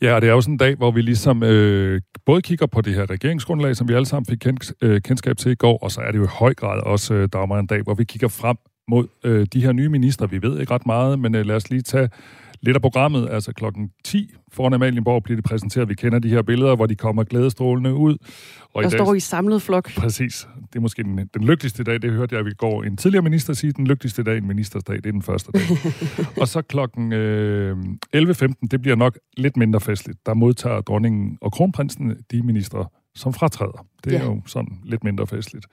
[0.02, 2.80] Ja, og det er jo sådan en dag, hvor vi ligesom øh, både kigger på
[2.80, 5.90] det her regeringsgrundlag, som vi alle sammen fik kend, øh, kendskab til i går, og
[5.90, 8.28] så er det jo i høj grad også, øh, der en dag, hvor vi kigger
[8.28, 8.56] frem
[8.88, 10.30] mod øh, de her nye ministre.
[10.30, 12.08] Vi ved ikke ret meget, men øh, lad os lige tage
[12.62, 15.88] Lidt af programmet, altså klokken 10 foran Amalienborg, bliver det præsenteret.
[15.88, 18.16] Vi kender de her billeder, hvor de kommer glædestrålende ud.
[18.74, 19.94] Og der i dag, står i samlet flok.
[19.94, 20.48] Præcis.
[20.72, 22.02] Det er måske den, den lykkeligste dag.
[22.02, 23.72] Det hørte jeg vi går en tidligere minister sige.
[23.72, 25.62] Den lykkeligste dag en ministersdag, det er den første dag.
[26.40, 27.76] og så klokken øh,
[28.16, 30.26] 11.15, det bliver nok lidt mindre festligt.
[30.26, 33.86] Der modtager dronningen og kronprinsen de ministre, som fratræder.
[34.04, 34.24] Det er ja.
[34.24, 35.66] jo sådan lidt mindre festligt.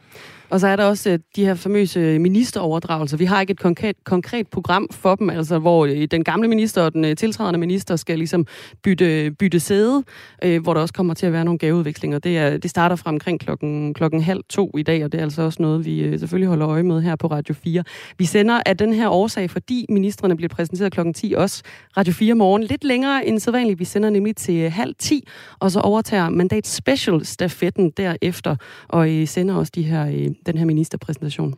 [0.49, 3.17] Og så er der også uh, de her famøse ministeroverdragelser.
[3.17, 6.81] Vi har ikke et konkret, konkret program for dem, altså hvor uh, den gamle minister
[6.81, 8.47] og den uh, tiltrædende minister skal ligesom
[8.83, 10.03] bytte, bytte sæde,
[10.45, 12.19] uh, hvor der også kommer til at være nogle gaveudvekslinger.
[12.19, 15.23] Det, er, det starter fra omkring klokken, klokken halv to i dag, og det er
[15.23, 17.83] altså også noget, vi selvfølgelig holder øje med her på Radio 4.
[18.17, 21.63] Vi sender af den her årsag, fordi ministerne bliver præsenteret klokken 10, også
[21.97, 23.79] Radio 4 morgen, lidt længere end sædvanligt.
[23.79, 25.27] Vi sender nemlig til halv 10,
[25.59, 28.55] og så overtager Mandat Special stafetten der efter,
[28.87, 31.53] og I sender også de her, den her ministerpræsentation.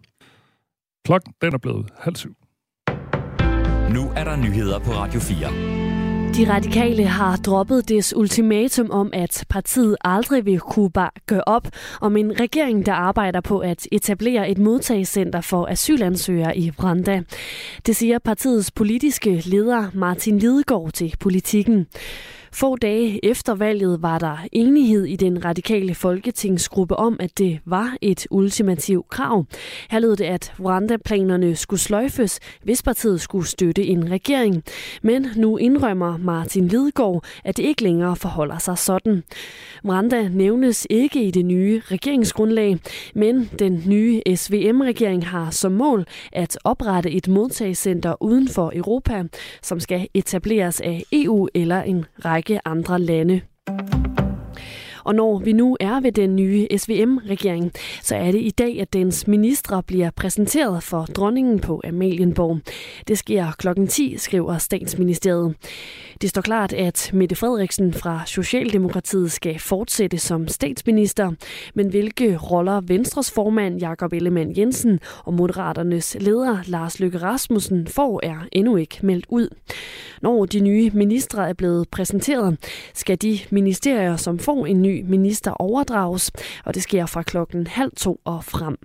[1.06, 2.36] Klokken den er blevet halv syv.
[3.93, 5.80] Nu er der nyheder på Radio 4.
[6.34, 10.91] De radikale har droppet des ultimatum om, at partiet aldrig vil kunne
[11.28, 11.67] gøre op
[12.02, 17.22] om en regering, der arbejder på at etablere et modtagscenter for asylansøgere i Branda.
[17.86, 21.88] Det siger partiets politiske leder Martin Lidegaard til politikken.
[22.52, 27.98] Få dage efter valget var der enighed i den radikale folketingsgruppe om, at det var
[28.02, 29.46] et ultimativt krav.
[29.90, 34.64] Her lød det, at Rwanda-planerne skulle sløjfes, hvis partiet skulle støtte en regering.
[35.04, 39.24] Men nu indrømmer Martin Lidegaard, at det ikke længere forholder sig sådan.
[39.86, 42.78] Rwanda nævnes ikke i det nye regeringsgrundlag,
[43.16, 49.24] men den nye SVM-regering har som mål at oprette et modtagscenter uden for Europa,
[49.62, 53.41] som skal etableres af EU eller en række række andre lande.
[55.04, 58.94] Og når vi nu er ved den nye SVM-regering, så er det i dag, at
[58.94, 62.60] dens ministre bliver præsenteret for dronningen på Amalienborg.
[63.08, 65.56] Det sker klokken 10, skriver statsministeriet.
[66.22, 71.32] Det står klart, at Mette Frederiksen fra Socialdemokratiet skal fortsætte som statsminister,
[71.74, 78.20] men hvilke roller Venstres formand Jakob Ellemann Jensen og Moderaternes leder Lars Løkke Rasmussen får,
[78.24, 79.50] er endnu ikke meldt ud.
[80.22, 82.58] Når de nye ministre er blevet præsenteret,
[82.94, 86.32] skal de ministerier, som får en ny minister, overdrages,
[86.65, 88.78] og det sker fra klokken halv to og frem.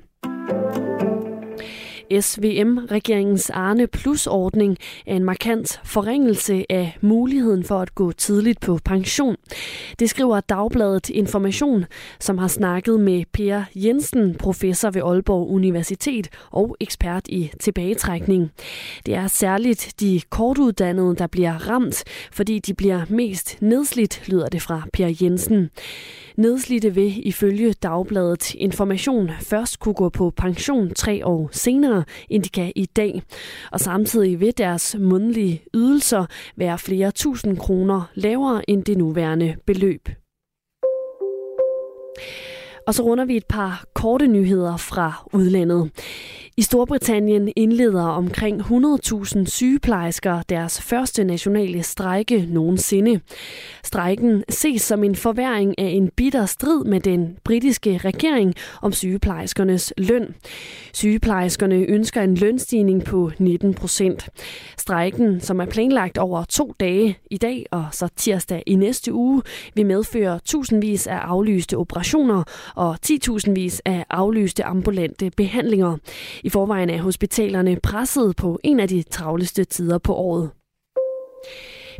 [2.20, 9.36] SVM-regeringens Arne Plus-ordning er en markant forringelse af muligheden for at gå tidligt på pension.
[9.98, 11.84] Det skriver Dagbladet Information,
[12.20, 18.50] som har snakket med Per Jensen, professor ved Aalborg Universitet og ekspert i tilbagetrækning.
[19.06, 24.62] Det er særligt de kortuddannede, der bliver ramt, fordi de bliver mest nedslidt, lyder det
[24.62, 25.70] fra Per Jensen.
[26.36, 32.48] Nedslidte vil ifølge Dagbladet Information først kunne gå på pension tre år senere, end de
[32.48, 33.22] kan i dag.
[33.72, 40.08] Og samtidig vil deres mundlige ydelser være flere tusind kroner lavere end det nuværende beløb.
[42.86, 45.90] Og så runder vi et par korte nyheder fra udlandet.
[46.56, 53.20] I Storbritannien indleder omkring 100.000 sygeplejersker deres første nationale strejke nogensinde.
[53.84, 59.92] Strejken ses som en forværing af en bitter strid med den britiske regering om sygeplejerskernes
[59.98, 60.34] løn.
[60.92, 64.28] Sygeplejerskerne ønsker en lønstigning på 19 procent.
[64.78, 69.42] Strejken, som er planlagt over to dage i dag og så tirsdag i næste uge,
[69.74, 72.42] vil medføre tusindvis af aflyste operationer
[72.74, 75.96] og 10.000 af aflyste ambulante behandlinger.
[76.44, 80.50] I forvejen er hospitalerne presset på en af de travleste tider på året.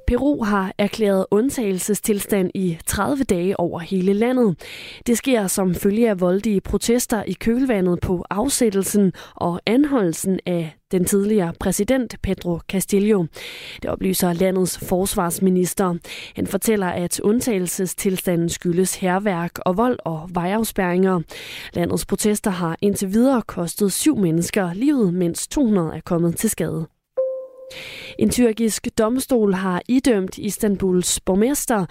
[0.07, 4.57] Peru har erklæret undtagelsestilstand i 30 dage over hele landet.
[5.07, 11.05] Det sker som følge af voldige protester i kølvandet på afsættelsen og anholdelsen af den
[11.05, 13.25] tidligere præsident Pedro Castillo.
[13.83, 15.95] Det oplyser landets forsvarsminister.
[16.37, 21.21] Han fortæller, at undtagelsestilstanden skyldes herværk og vold og vejafspærringer.
[21.73, 26.94] Landets protester har indtil videre kostet syv mennesker livet, mens 200 er kommet til skade.
[28.19, 31.87] En tyrkisk domstol har idømt Istanbuls borgmester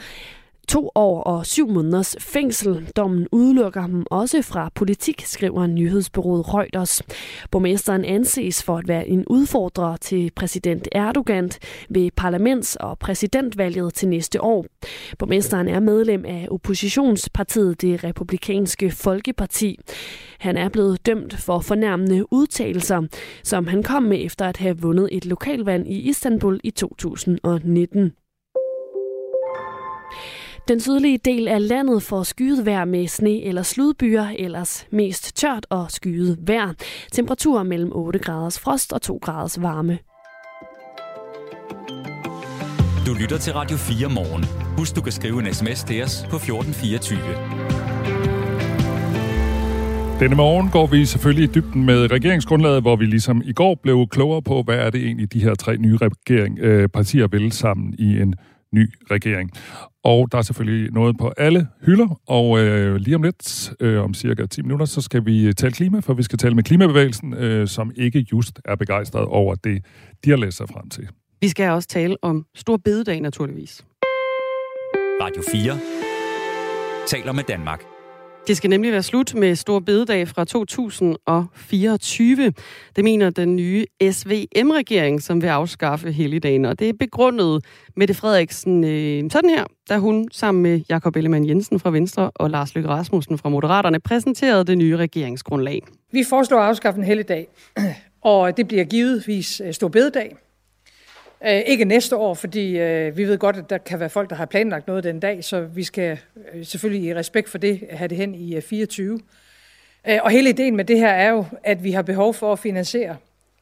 [0.68, 2.92] to år og syv måneders fængsel.
[2.96, 7.02] Dommen udelukker ham også fra politik, skriver nyhedsbyrået Reuters.
[7.52, 11.52] Borgmesteren anses for at være en udfordrer til præsident Erdogan
[11.90, 14.66] ved parlaments- og præsidentvalget til næste år.
[15.20, 19.80] Borgmesteren er medlem af oppositionspartiet Det Republikanske Folkeparti.
[20.40, 23.02] Han er blevet dømt for fornærmende udtalelser,
[23.44, 28.12] som han kom med efter at have vundet et lokalvalg i Istanbul i 2019.
[30.68, 35.66] Den sydlige del af landet får skyet vejr med sne eller sludbyer, ellers mest tørt
[35.70, 36.74] og skyet vejr.
[37.12, 39.98] Temperaturer mellem 8 graders frost og 2 graders varme.
[43.08, 44.46] Du lytter til Radio 4 morgen.
[44.78, 47.20] Husk, du kan skrive en sms til os på 1424.
[50.20, 54.08] Denne morgen går vi selvfølgelig i dybden med regeringsgrundlaget, hvor vi ligesom i går blev
[54.08, 57.96] klogere på, hvad er det egentlig, de her tre nye regering, øh, partier vil sammen
[58.00, 58.36] i en
[58.74, 59.52] ny regering.
[60.04, 64.14] Og der er selvfølgelig noget på alle hylder, og øh, lige om lidt, øh, om
[64.14, 67.68] cirka 10 minutter, så skal vi tale klima, for vi skal tale med klimabevægelsen, øh,
[67.68, 69.86] som ikke just er begejstret over det,
[70.26, 71.08] de har læst sig frem til.
[71.42, 73.86] Vi skal også tale om Stor Bededag, naturligvis.
[75.22, 75.80] Radio 4
[77.08, 77.93] taler med Danmark.
[78.48, 82.54] Det skal nemlig være slut med Stor Bededag fra 2024.
[82.96, 86.66] Det mener den nye SVM-regering, som vil afskaffe helligdagen.
[86.66, 91.50] Og det er begrundet Mette Frederiksen øh, sådan her, da hun sammen med Jakob Ellemann
[91.50, 95.82] Jensen fra Venstre og Lars Løkke Rasmussen fra Moderaterne præsenterede det nye regeringsgrundlag.
[96.12, 97.48] Vi foreslår at afskaffe en helligdag,
[98.22, 100.36] og det bliver givetvis øh, Stor Bededag.
[101.46, 104.36] Øh, ikke næste år, fordi øh, vi ved godt, at der kan være folk, der
[104.36, 106.20] har planlagt noget den dag, så vi skal
[106.54, 109.20] øh, selvfølgelig i respekt for det have det hen i øh, 24.
[110.08, 112.60] Øh, og hele ideen med det her er jo, at vi har behov for at
[112.60, 113.18] finansiere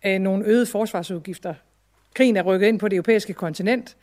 [0.06, 1.54] øh, nogle øgede forsvarsudgifter.
[2.14, 3.98] Krigen er rykket ind på det europæiske kontinent.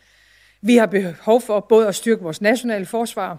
[0.61, 3.39] Vi har behov for både at styrke vores nationale forsvar,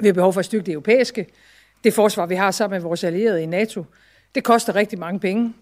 [0.00, 1.26] vi har behov for at styrke det europæiske,
[1.84, 3.84] det forsvar, vi har sammen med vores allierede i NATO.
[4.34, 5.54] Det koster rigtig mange penge.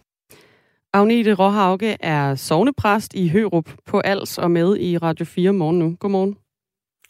[0.97, 5.97] Agnete Råhauge er sovnepræst i Hørup på Als og med i Radio 4 morgen nu.
[6.01, 6.39] Godmorgen.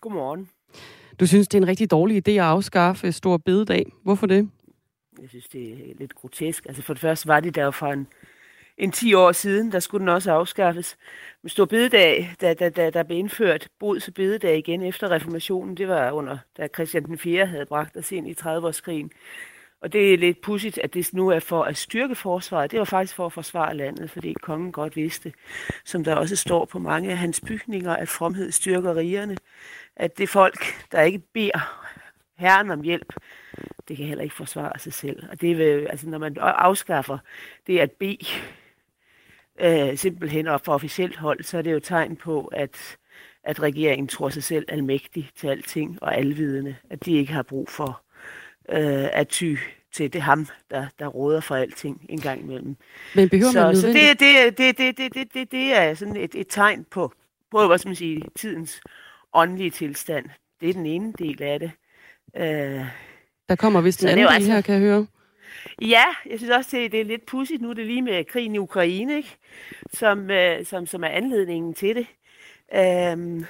[0.01, 0.49] Godmorgen.
[1.21, 3.93] Du synes, det er en rigtig dårlig idé at afskaffe Stor Bededag.
[4.03, 4.51] Hvorfor det?
[5.21, 6.67] Jeg synes, det er lidt grotesk.
[6.67, 8.07] Altså for det første var det der for en,
[8.79, 10.97] en 10 år siden, der skulle den også afskaffes.
[11.43, 15.77] Men Stor Bededag, da, da, da der blev indført bods- og bededag igen efter reformationen,
[15.77, 17.47] det var under, da Christian den 4.
[17.47, 19.11] havde bragt os ind i 30-årskrigen.
[19.81, 22.71] Og det er lidt pudsigt, at det nu er for at styrke forsvaret.
[22.71, 25.33] Det var faktisk for at forsvare landet, fordi kongen godt vidste,
[25.85, 29.37] som der også står på mange af hans bygninger, at fromhed styrker rigerne.
[29.97, 30.59] At det folk,
[30.93, 31.87] der ikke beder
[32.39, 33.13] herren om hjælp,
[33.89, 35.29] det kan heller ikke forsvare sig selv.
[35.31, 37.19] Og det vil, altså når man afskaffer
[37.67, 38.27] det at bede
[39.61, 42.99] øh, simpelthen op for officielt hold, så er det jo tegn på, at,
[43.45, 47.69] at regeringen tror sig selv almægtig til alting og alvidende, at de ikke har brug
[47.69, 48.06] for
[48.69, 49.55] øh, at ty
[49.93, 52.77] til det ham, der, der råder for alting en gang imellem.
[53.15, 56.17] Men behøver så, man så det, det, det, det, det, det, det, det er sådan
[56.17, 57.13] et, et tegn på,
[57.51, 58.81] på hvad skal man sige, tidens
[59.33, 60.25] åndelige tilstand.
[60.61, 61.71] Det er den ene del af det.
[62.37, 62.85] Øh,
[63.49, 65.07] der kommer vist en anden del altså, her, kan jeg høre.
[65.83, 67.63] Ja, jeg synes også, det, det er lidt pudsigt.
[67.63, 69.37] Nu er det lige med krigen i Ukraine, ikke?
[69.93, 72.07] Som, øh, som, som er anledningen til det.
[72.75, 73.45] Øh,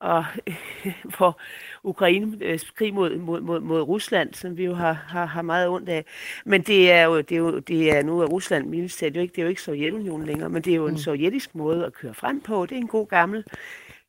[0.00, 0.24] og
[1.16, 1.40] hvor
[1.82, 5.68] Ukraines øh, krig mod, mod, mod, mod Rusland, som vi jo har, har, har meget
[5.68, 6.04] ondt af.
[6.44, 9.20] Men det er jo, det er jo det er nu er Rusland militært, det er
[9.20, 10.98] jo ikke, det er jo ikke Sovjetunionen længere, men det er jo en mm.
[10.98, 12.66] sovjetisk måde at køre frem på.
[12.66, 13.44] Det er en god gammel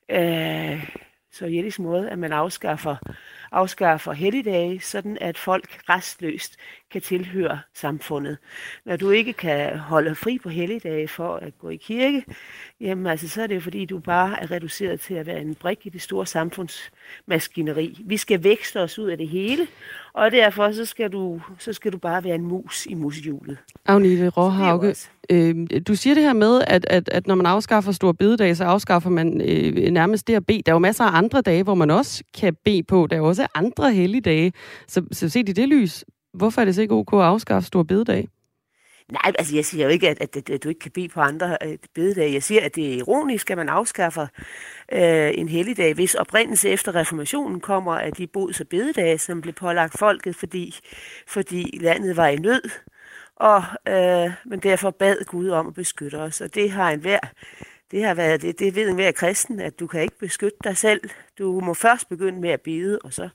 [0.09, 0.89] øh,
[1.31, 2.95] sovjetisk måde, at man afskaffer,
[3.51, 6.57] afskaffer helligdage, sådan at folk restløst
[6.91, 8.37] kan tilhøre samfundet.
[8.85, 12.23] Når du ikke kan holde fri på helligdage for at gå i kirke,
[12.81, 15.55] jamen altså, så er det jo fordi, du bare er reduceret til at være en
[15.55, 18.01] brik i det store samfundsmaskineri.
[18.05, 19.67] Vi skal vækste os ud af det hele,
[20.13, 23.57] og derfor så skal du, så skal du bare være en mus i mushjulet.
[23.85, 24.95] Agnete Råhauge,
[25.29, 25.55] øh,
[25.87, 29.09] du siger det her med, at, at, at når man afskaffer stor bededag, så afskaffer
[29.09, 30.61] man øh, nærmest det at bede.
[30.65, 33.07] Der er jo masser af andre dage, hvor man også kan bede på.
[33.09, 34.53] Der er jo også andre helligdage.
[34.87, 37.83] Så, så set i det lys, Hvorfor er det så ikke ok at afskaffe stor
[37.83, 38.27] bededag?
[39.11, 41.21] Nej, altså jeg siger jo ikke, at, at, at, at du ikke kan bede på
[41.21, 42.33] andre øh, bededage.
[42.33, 44.27] Jeg siger, at det er ironisk, at man afskaffer
[44.91, 49.53] øh, en helligdag, hvis oprindelse efter reformationen kommer af de bods- og bededage, som blev
[49.53, 50.79] pålagt folket, fordi,
[51.27, 52.61] fordi landet var i nød,
[53.35, 56.41] og øh, men derfor bad Gud om at beskytte os.
[56.41, 57.19] Og det har en hver,
[57.91, 60.77] det har været, det, det ved en hver kristen, at du kan ikke beskytte dig
[60.77, 61.01] selv.
[61.37, 63.29] Du må først begynde med at bede, og så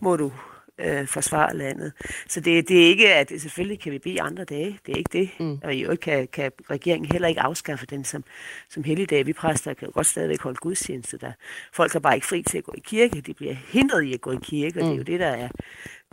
[0.00, 0.32] må du
[0.78, 1.92] øh, forsvare landet.
[2.28, 4.78] Så det, det er ikke, at selvfølgelig kan vi bede andre dage.
[4.86, 5.30] Det er ikke det.
[5.40, 5.60] Mm.
[5.64, 8.24] Og i øvrigt kan, kan regeringen heller ikke afskaffe den som,
[8.70, 9.26] som helligdag.
[9.26, 11.32] Vi præster kan jo godt stadigvæk holde gudstjeneste der.
[11.72, 13.20] Folk har bare ikke fri til at gå i kirke.
[13.20, 14.90] De bliver hindret i at gå i kirke, og mm.
[14.90, 15.48] det er jo det, der er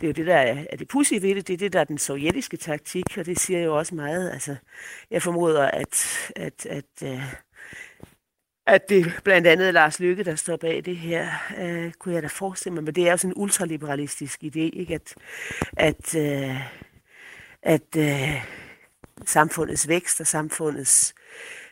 [0.00, 1.48] det er jo det, der er, er det pudsige ved det.
[1.48, 4.30] Det er det, der er den sovjetiske taktik, og det siger jo også meget.
[4.30, 4.56] Altså,
[5.10, 7.22] jeg formoder, at, at, at, at øh,
[8.66, 12.22] at det blandt andet er Lars Lykke, der står bag det her, øh, kunne jeg
[12.22, 12.84] da forestille mig.
[12.84, 14.94] Men det er jo sådan en ultraliberalistisk idé, ikke?
[14.94, 15.14] at,
[15.76, 16.60] at, øh,
[17.62, 18.44] at øh,
[19.24, 21.14] samfundets vækst og samfundets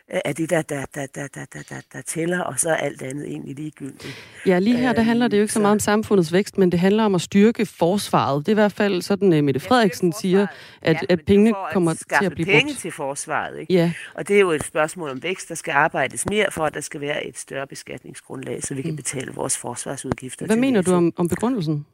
[0.08, 3.02] er det, der, der, der, der, der, der, der, der tæller, og så er alt
[3.02, 4.16] andet egentlig ligegyldigt.
[4.46, 6.80] Ja, lige her, der handler det jo ikke så meget om samfundets vækst, men det
[6.80, 8.46] handler om at styrke forsvaret.
[8.46, 10.46] Det er i hvert fald sådan, uh, Mette Frederiksen siger,
[10.82, 12.78] at, ja, at pengene kommer at til at blive penge brugt.
[12.78, 13.72] til forsvaret, ikke?
[13.72, 13.92] Ja.
[14.14, 15.48] Og det er jo et spørgsmål om vækst.
[15.48, 18.96] Der skal arbejdes mere for, at der skal være et større beskatningsgrundlag, så vi kan
[18.96, 20.46] betale vores forsvarsudgifter.
[20.46, 21.86] Hvad mener du om, om begrundelsen?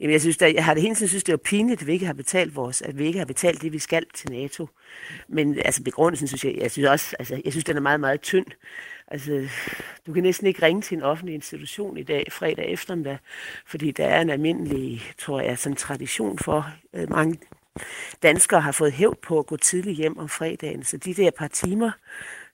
[0.00, 1.92] Jamen, jeg, synes, der, jeg har det hele tiden synes, det er pinligt, at vi
[1.92, 4.68] ikke har betalt vores, at vi ikke har betalt det, vi skal til NATO.
[5.28, 8.20] Men altså, begrundelsen synes jeg, jeg synes også, altså, jeg synes, den er meget, meget
[8.20, 8.46] tynd.
[9.08, 9.48] Altså,
[10.06, 13.18] du kan næsten ikke ringe til en offentlig institution i dag, fredag eftermiddag,
[13.66, 17.38] fordi der er en almindelig, tror jeg, sådan tradition for, øh, mange
[18.22, 20.84] danskere har fået hævd på at gå tidligt hjem om fredagen.
[20.84, 21.90] Så de der par timer,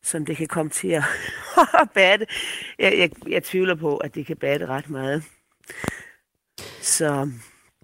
[0.03, 1.05] som det kan komme til at
[1.95, 2.27] batte,
[2.79, 5.23] jeg, jeg, jeg tvivler på, at det kan batte ret meget.
[6.83, 7.30] Så,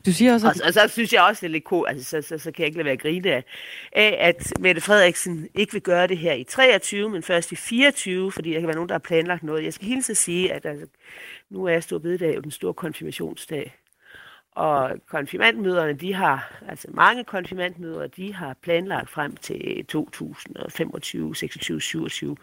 [0.07, 2.05] Du siger også, og, at og så synes jeg også, det er lidt cool, altså,
[2.05, 3.45] så, så, så kan jeg ikke lade være at grine af,
[3.93, 8.33] af, at Mette Frederiksen ikke vil gøre det her i 23, men først i 24,
[8.33, 9.65] fordi der kan være nogen, der har planlagt noget.
[9.65, 10.87] Jeg skal hilse at sige, at altså,
[11.51, 13.75] nu er Stor Bededag jo den store konfirmationsdag.
[14.53, 22.37] Og konfirmandmøderne, de har, altså mange konfirmandmøder, de har planlagt frem til 2025, 26, 27.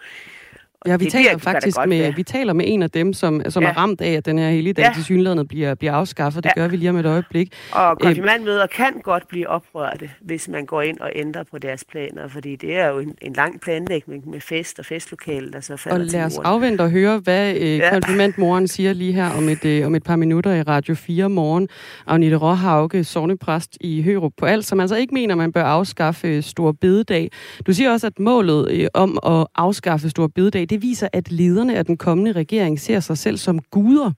[0.88, 3.64] Ja, vi det taler faktisk godt med, vi taler med en af dem, som, som
[3.64, 3.70] Ja.
[3.70, 4.92] er ramt af, at den her hele dag Ja.
[4.96, 6.44] til synligheden bliver, bliver afskaffet.
[6.44, 6.62] Det Ja.
[6.62, 7.54] gør vi lige om et øjeblik.
[7.72, 12.28] Og konfirmandmøder kan godt blive oprørte, hvis man går ind og ændrer på deres planer,
[12.28, 16.00] fordi det er jo en, en lang planlægning med fest og festlokale, der så falder
[16.00, 17.90] Og lad os afvente og høre, hvad øh, Ja.
[17.94, 21.68] konfirmandmoren siger lige her om et, øh, om et par minutter i Radio 4 morgen.
[22.08, 26.44] Agnete Råhauke, sovnepræst i Hørup på Alt, som altså ikke mener, man bør afskaffe øh,
[26.44, 27.30] Stor Bededag.
[27.68, 31.78] Du siger også, at målet øh, om at afskaffe Stor Bededag, det viser, at lederne
[31.78, 34.12] af den kommende regering ser sig selv som guder.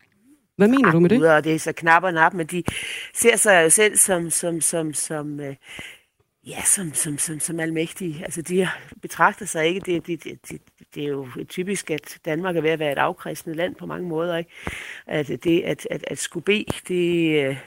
[0.58, 1.20] Hvad mener du med det?
[1.20, 2.64] Guder, det er så knap og nap, men de
[3.14, 5.56] ser sig jo selv som, som, som, som øh,
[6.48, 8.24] ja, som, som, som, som almægtige.
[8.24, 8.68] Altså, de
[9.02, 10.62] betragter sig ikke, det, det, det, det,
[10.96, 14.10] det er jo typisk, at Danmark er ved at være et afkristenet land på mange
[14.10, 14.52] måder, ikke?
[15.08, 17.58] At det, at, at, at skulle bede, det, øh,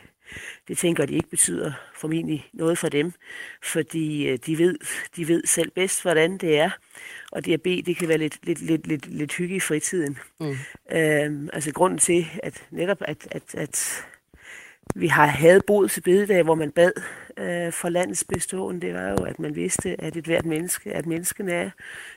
[0.69, 3.13] det tænker de ikke betyder formentlig noget for dem,
[3.63, 4.79] fordi øh, de ved,
[5.17, 6.71] de ved selv bedst, hvordan det er.
[7.33, 10.19] Og det kan være lidt, lidt, lidt, lidt, lidt hygge i fritiden.
[10.41, 10.57] Mm.
[10.93, 14.05] Øhm, altså grunden til, at netop at, at, at
[14.95, 16.93] vi har havde boet til bededag, hvor man bad
[17.37, 21.07] øh, for landets bestående, det var jo, at man vidste, at et hvert menneske, at
[21.07, 21.71] menneskene er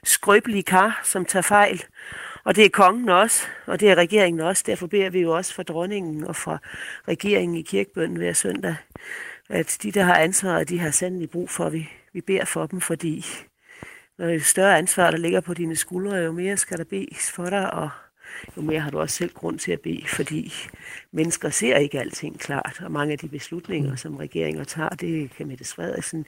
[0.04, 1.84] skrøbelige kar, som tager fejl.
[2.44, 4.64] Og det er kongen også, og det er regeringen også.
[4.66, 6.60] Derfor beder vi jo også for dronningen og for
[7.08, 8.76] regeringen i kirkebønden hver søndag,
[9.50, 12.66] at de, der har ansvaret, de har sandelig brug for, at vi, vi beder for
[12.66, 13.26] dem, fordi
[14.20, 17.32] når det et større ansvar, der ligger på dine skuldre, jo mere skal der bedes
[17.32, 17.90] for dig, og
[18.58, 20.54] jo mere har du også selv grund til at bede, fordi
[21.12, 25.48] mennesker ser ikke alting klart, og mange af de beslutninger, som regeringer tager, det kan
[25.48, 26.26] Mette Frederiksen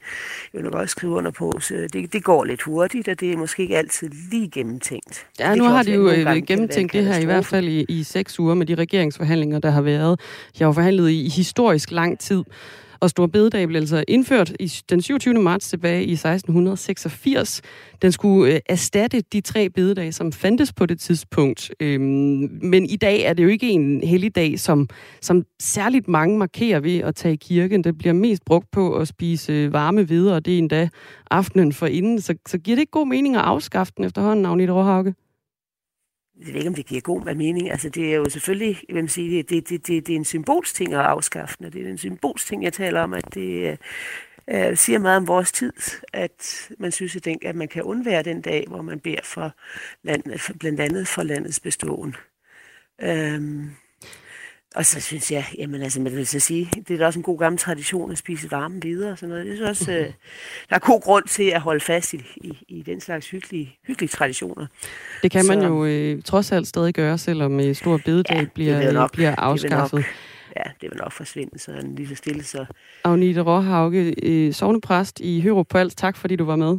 [0.54, 3.36] jo nok også skrive under på, så det, det går lidt hurtigt, og det er
[3.36, 5.26] måske ikke altid lige gennemtænkt.
[5.38, 8.02] Ja, Det nu har de jo øh, gennemtænkt det her i hvert fald i, i
[8.02, 10.20] seks uger med de regeringsforhandlinger, der har været.
[10.58, 12.42] Jeg har jo forhandlet i historisk lang tid.
[13.00, 15.34] Og Stor Bededag blev altså indført i den 27.
[15.34, 17.62] marts tilbage i 1686.
[18.02, 21.70] Den skulle øh, erstatte de tre bededage, som fandtes på det tidspunkt.
[21.80, 24.88] Øhm, men i dag er det jo ikke en helligdag, som,
[25.20, 27.84] som særligt mange markerer ved at tage i kirken.
[27.84, 30.88] Det bliver mest brugt på at spise øh, varme hveder, og det er endda
[31.30, 32.20] aftenen for inden.
[32.20, 35.14] Så, så giver det ikke god mening at afskaffe den efterhånden, Agnete Råhauke?
[36.40, 37.70] Jeg ved ikke, om det giver god mening.
[37.70, 40.24] Altså, det er jo selvfølgelig, jeg vil sige, det, det, det, det, det er en
[40.24, 43.76] symbolsting at afskaffe den, og det er en symbolsting, jeg taler om, at det øh,
[44.50, 45.72] øh, siger meget om vores tid,
[46.12, 49.54] at man synes, at, den, at man kan undvære den dag, hvor man beder for
[50.02, 52.16] landet, for, blandt andet for landets beståen.
[53.02, 53.70] Øhm,
[54.76, 57.22] og så synes jeg, jamen altså, man vil så sige, det er da også en
[57.22, 59.46] god gammel tradition at spise varme videre og sådan noget.
[59.46, 60.12] Det er også, øh,
[60.68, 64.08] der er god grund til at holde fast i, i, i den slags hyggelige, hyggelige
[64.08, 64.66] traditioner.
[65.22, 68.40] Det kan man Så- jo øh, trods alt stadig gøre, selvom øh, Stor Bededag Ja,
[68.40, 69.98] det bliver, nok- bliver det afskaffet.
[69.98, 70.04] nok-
[70.56, 72.64] Ja, det vil nok forsvinde sådan lige så stille, så
[73.04, 75.96] Agnete Råhauke, øh, sovnepræst i Hørup på Alt.
[75.96, 76.78] Tak, fordi du var med.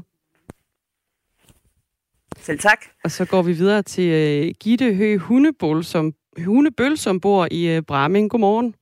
[2.40, 2.86] selv tak.
[3.04, 6.14] Og så går vi videre til øh, Gitte Høgh Hundebøl, som,
[6.46, 8.30] Hundebøl, som bor i øh, Bramming.
[8.30, 8.76] Godmorgen.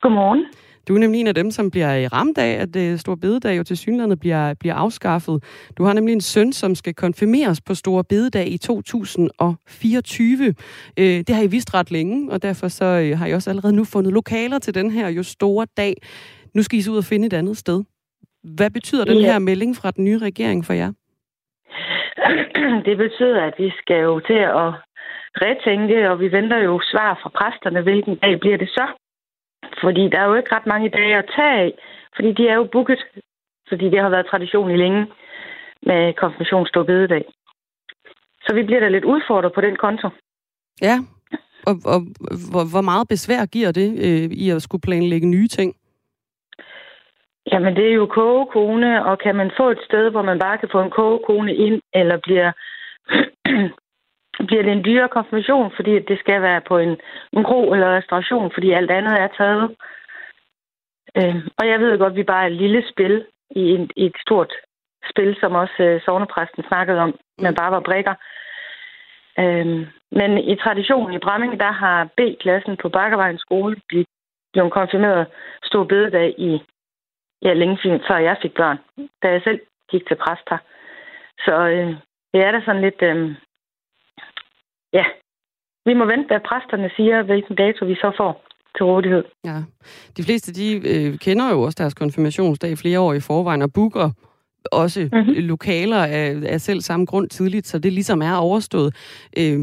[0.00, 0.44] Godmorgen.
[0.88, 3.58] Du er nemlig en af dem, som bliver øh, ramt af, at øh, Stor Bededag
[3.58, 5.44] jo til synlandet bliver, bliver afskaffet.
[5.78, 10.46] Du har nemlig en søn, som skal konfirmeres på Stor Bededag i 2024.
[10.98, 12.84] Øh, det har I vist ret længe, og derfor så
[13.16, 15.94] har I også allerede nu fundet lokaler til den her jo store dag.
[16.54, 17.84] Nu skal I så ud og finde et andet sted.
[18.56, 20.92] Hvad betyder den her melding fra den nye regering for jer?
[22.88, 24.72] Det betyder, at vi skal jo til at
[25.42, 28.86] retænke, og vi venter jo svar fra præsterne, hvilken dag bliver det så?
[29.82, 31.72] Fordi der er jo ikke ret mange dage at tage af,
[32.16, 33.04] fordi de er jo booket,
[33.68, 35.06] fordi det har været tradition i længe.
[35.86, 37.24] med konfirmationsstå bededag.
[38.46, 40.08] Så vi bliver da lidt udfordret på den konto.
[40.82, 40.96] Ja,
[41.66, 42.00] og, og
[42.52, 45.76] hvor, hvor meget besvær giver det øh, i at skulle planlægge nye ting?
[47.52, 50.68] Jamen, det er jo kogekone, og kan man få et sted, hvor man bare kan
[50.72, 52.52] få en kogekone ind, eller bliver,
[54.46, 56.96] bliver det en dyre konfirmation, fordi det skal være på en,
[57.32, 59.76] en kro eller restauration, fordi alt andet er taget.
[61.16, 64.04] Øh, og jeg ved godt, at vi bare er et lille spil i, en, i
[64.06, 64.52] et stort
[65.10, 67.56] spil, som også øh, sovnepræsten snakkede om, men mm.
[67.56, 68.14] bare var brikker.
[69.38, 74.06] Øh, men i traditionen i Bramming, der har B-klassen på Bakkervejens skole blivet
[74.54, 75.26] blevet konfirmeret
[75.64, 76.62] stor bededag i
[77.42, 78.78] ja, længe før jeg fik børn,
[79.22, 79.60] da jeg selv
[79.90, 80.58] gik til præst her.
[81.44, 81.90] Så øh,
[82.32, 83.02] det er da sådan lidt...
[83.02, 83.34] Øh,
[84.94, 85.04] ja,
[85.86, 88.32] vi må vente, hvad præsterne siger, hvilken dato vi så får
[88.76, 89.24] til rådighed.
[89.44, 89.58] Ja,
[90.16, 94.10] de fleste de øh, kender jo også deres konfirmationsdag flere år i forvejen og booker
[94.72, 95.34] også mm-hmm.
[95.34, 98.94] lokaler af, af selv samme grund tidligt, så det ligesom er overstået.
[99.38, 99.58] Øh,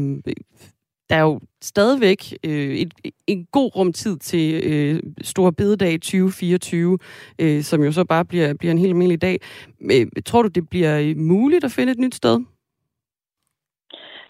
[1.10, 2.94] der er jo stadigvæk øh, et,
[3.26, 6.98] en god rum tid til øh, Stor Bededag 2024,
[7.38, 9.38] øh, som jo så bare bliver, bliver en helt almindelig dag.
[9.92, 12.40] Øh, tror du, det bliver muligt at finde et nyt sted?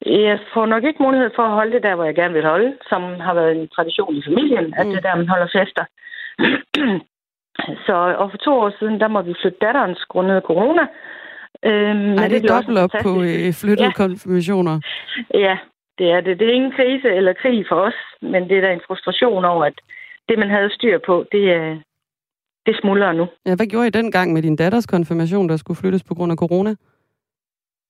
[0.07, 2.76] Jeg får nok ikke mulighed for at holde det der, hvor jeg gerne vil holde,
[2.88, 4.92] som har været en tradition i familien, at mm.
[4.92, 5.84] det der, man holder fester.
[7.86, 10.82] så og for to år siden, der må vi flytte datterens grundet corona.
[11.64, 13.92] Øhm, Ej, det er dobbelt op på øh, flyttede ja.
[14.03, 14.80] konfirmationer.
[15.34, 15.57] Ja,
[15.98, 16.38] det er det.
[16.38, 19.64] Det er ingen krise eller krig for os, men det er da en frustration over,
[19.64, 19.78] at
[20.28, 21.78] det, man havde styr på, det, er,
[22.66, 23.26] det smuldrer nu.
[23.46, 26.38] Ja, hvad gjorde I dengang med din datters konfirmation, der skulle flyttes på grund af
[26.38, 26.74] corona?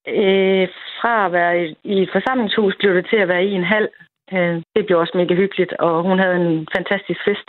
[0.08, 0.68] Øh,
[1.00, 3.88] fra at være i, i et forsamlingshus, blev det til at være i en halv.
[4.32, 7.48] Øh, det blev også mega hyggeligt, og hun havde en fantastisk fest.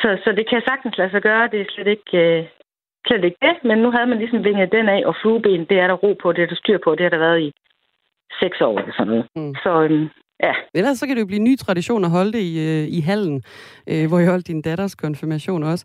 [0.00, 1.48] Så, så det kan sagtens lade sig gøre.
[1.52, 2.44] Det er slet ikke, øh,
[3.06, 5.86] slet ikke det, men nu havde man ligesom vinget den af, og flueben, det er
[5.86, 7.52] der ro på, det er der styr på, det har der været i
[8.42, 9.26] seks år eller sådan noget.
[9.36, 9.54] Mm.
[9.54, 10.08] Så øhm,
[10.42, 10.52] ja.
[10.74, 13.00] Ellers så kan det jo blive en ny tradition at holde det i, øh, i
[13.00, 13.42] hallen,
[13.86, 15.84] øh, hvor jeg holdt din datters konfirmation også.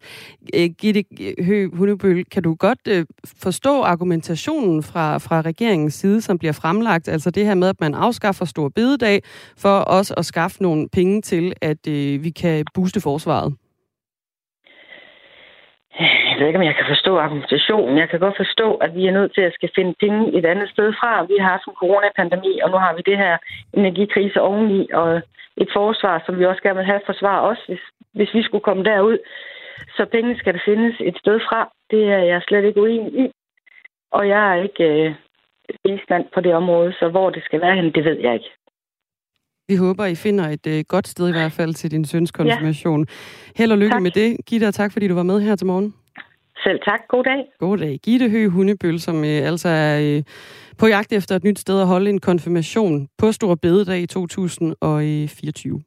[0.56, 1.04] Øh, Gitte
[1.44, 3.06] Hø Hundebøl, kan du godt øh,
[3.42, 7.08] forstå argumentationen fra, fra regeringens side, som bliver fremlagt?
[7.08, 9.22] Altså det her med, at man afskaffer stor bededag
[9.58, 13.54] for os at skaffe nogle penge til, at øh, vi kan booste forsvaret?
[16.34, 17.98] Jeg ved ikke, om jeg kan forstå argumentationen.
[17.98, 20.70] Jeg kan godt forstå, at vi er nødt til at skal finde penge et andet
[20.70, 21.12] sted fra.
[21.32, 23.38] Vi har haft en coronapandemi, og nu har vi det her
[23.74, 25.22] energikrise oveni, og
[25.64, 27.84] et forsvar, som vi også gerne vil have forsvar os, hvis,
[28.18, 29.18] hvis vi skulle komme derud.
[29.98, 31.60] Så pengene skal der findes et sted fra.
[31.92, 33.26] Det er jeg slet ikke uenig i.
[34.12, 35.16] Og jeg er ikke
[35.86, 38.52] øh, på det område, så hvor det skal være hen, det ved jeg ikke.
[39.68, 43.00] Vi håber, I finder et øh, godt sted i hvert fald til din søns konfirmation.
[43.00, 43.62] Ja.
[43.62, 44.02] Held og lykke tak.
[44.02, 44.46] med det.
[44.46, 45.94] Gitte, og tak fordi du var med her til morgen.
[46.58, 47.00] Selv tak.
[47.10, 47.42] God dag.
[47.60, 48.00] God dag.
[48.04, 50.24] Gitte Høgh Hundebøl, som øh, altså er øh,
[50.78, 55.82] på jagt efter et nyt sted at holde en konfirmation på Stor Bededag i 2024.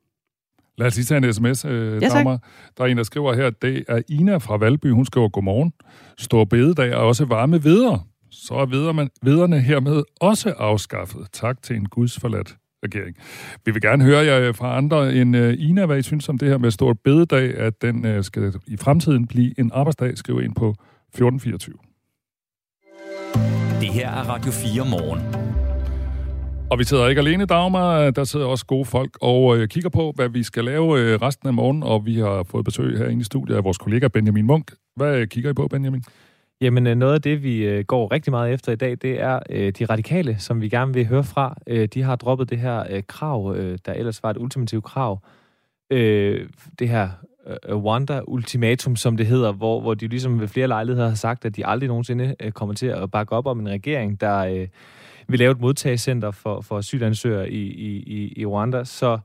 [0.78, 2.38] Lad os lige tage en sms, øh, ja, Dagmar.
[2.78, 4.90] Der er en, der skriver her, det er Ina fra Valby.
[4.92, 5.72] Hun skriver, godmorgen.
[6.18, 8.00] Stor Bededag er også varme videre.
[8.30, 8.66] Så er
[9.22, 11.26] vederne hermed også afskaffet.
[11.32, 12.56] Tak til en gudsforladt
[12.86, 13.16] regering.
[13.64, 16.48] Vi vil gerne høre jer fra andre end uh, Ina, hvad I synes om det
[16.48, 20.18] her med stort bededag, at den uh, skal i fremtiden blive en arbejdsdag.
[20.18, 21.74] Skriv ind på 1424.
[23.80, 25.46] Det her er Radio 4 morgen.
[26.70, 28.10] Og vi sidder ikke alene, Dagmar.
[28.10, 31.48] Der sidder også gode folk og øh, kigger på, hvad vi skal lave øh, resten
[31.48, 31.82] af morgen.
[31.82, 34.72] Og vi har fået besøg herinde i studiet af vores kollega Benjamin Munk.
[34.96, 36.02] Hvad kigger I på, Benjamin?
[36.60, 39.40] Jamen, øh, noget af det, vi øh, går rigtig meget efter i dag, det er
[39.50, 41.56] øh, de radikale, som vi gerne vil høre fra.
[41.66, 45.20] Øh, de har droppet det her krav, der ellers var et ultimativt krav.
[46.78, 47.08] Det her
[47.68, 51.66] Rwanda-ultimatum, som det hedder, hvor, hvor de ligesom ved flere lejligheder har sagt, at de
[51.66, 54.66] aldrig nogensinde kommer til at bakke op om en regering, der
[55.28, 57.62] vil lave et modtagscenter for, for asylansøgere i,
[58.06, 58.84] i, i Rwanda.
[58.84, 59.18] Så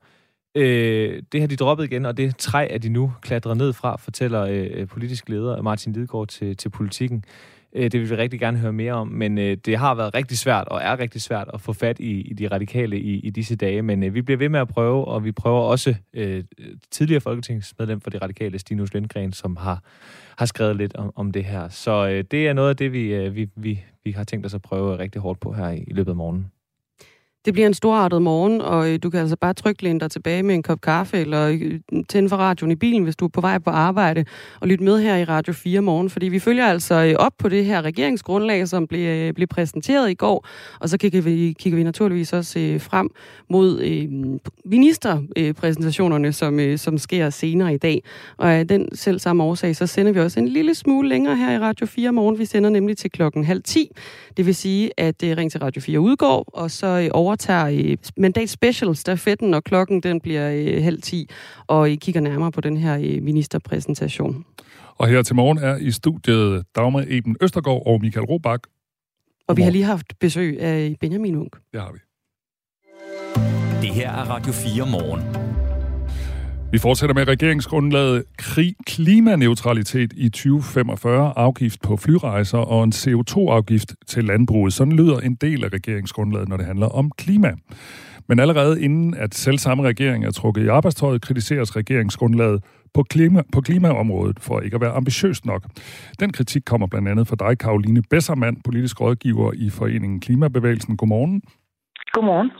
[0.55, 3.95] Øh, det har de droppet igen, og det træ er de nu klatret ned fra,
[3.97, 7.23] fortæller øh, politisk leder Martin Lidegaard til, til politikken.
[7.75, 10.37] Øh, det vil vi rigtig gerne høre mere om, men øh, det har været rigtig
[10.37, 13.55] svært, og er rigtig svært at få fat i, i de radikale i, i disse
[13.55, 16.43] dage, men øh, vi bliver ved med at prøve, og vi prøver også øh,
[16.91, 19.83] tidligere folketingsmedlem for de radikale, Stinus Lindgren, som har,
[20.37, 21.69] har skrevet lidt om, om det her.
[21.69, 24.53] Så øh, det er noget af det, vi, øh, vi, vi, vi har tænkt os
[24.53, 26.51] at prøve rigtig hårdt på her i, i løbet af morgenen.
[27.45, 30.43] Det bliver en storartet morgen, og øh, du kan altså bare trykke læne dig tilbage
[30.43, 33.41] med en kop kaffe, eller øh, tænde for radioen i bilen, hvis du er på
[33.41, 34.25] vej på arbejde,
[34.59, 37.49] og lytte med her i Radio 4 morgen, fordi vi følger altså øh, op på
[37.49, 40.47] det her regeringsgrundlag, som blev, blev præsenteret i går,
[40.79, 43.09] og så kigger vi, kigger vi naturligvis også frem
[43.49, 44.09] mod øh,
[44.65, 48.03] ministerpræsentationerne, som, som sker senere i dag.
[48.37, 51.51] Og af den selv samme årsag, så sender vi også en lille smule længere her
[51.51, 52.39] i Radio 4 morgen.
[52.39, 53.91] Vi sender nemlig til klokken halv 10.
[54.37, 58.49] Det vil sige, at Ring til Radio 4 udgår, og så over overtager i Mandat
[58.49, 61.29] Special stafetten, og klokken den bliver øh, halv 10,
[61.67, 64.45] og I kigger nærmere på den her øh, ministerpræsentation.
[64.97, 68.63] Og her til morgen er i studiet Dagmar Eben Østergaard og Michael Robach.
[69.47, 71.55] Og vi har lige haft besøg af Benjamin Unk.
[71.73, 71.99] Det har vi.
[73.81, 75.40] Det her er Radio 4 morgen.
[76.71, 84.23] Vi fortsætter med regeringsgrundlaget krig, klimaneutralitet i 2045, afgift på flyrejser og en CO2-afgift til
[84.23, 84.73] landbruget.
[84.73, 87.51] Sådan lyder en del af regeringsgrundlaget, når det handler om klima.
[88.27, 92.63] Men allerede inden at selv samme regering er trukket i arbejdstøjet, kritiseres regeringsgrundlaget
[92.93, 95.63] på, klima, på klimaområdet for ikke at være ambitiøst nok.
[96.19, 100.97] Den kritik kommer blandt andet fra dig, Karoline Bessermand, politisk rådgiver i Foreningen Klimabevægelsen.
[100.97, 101.41] Godmorgen.
[102.13, 102.51] Godmorgen.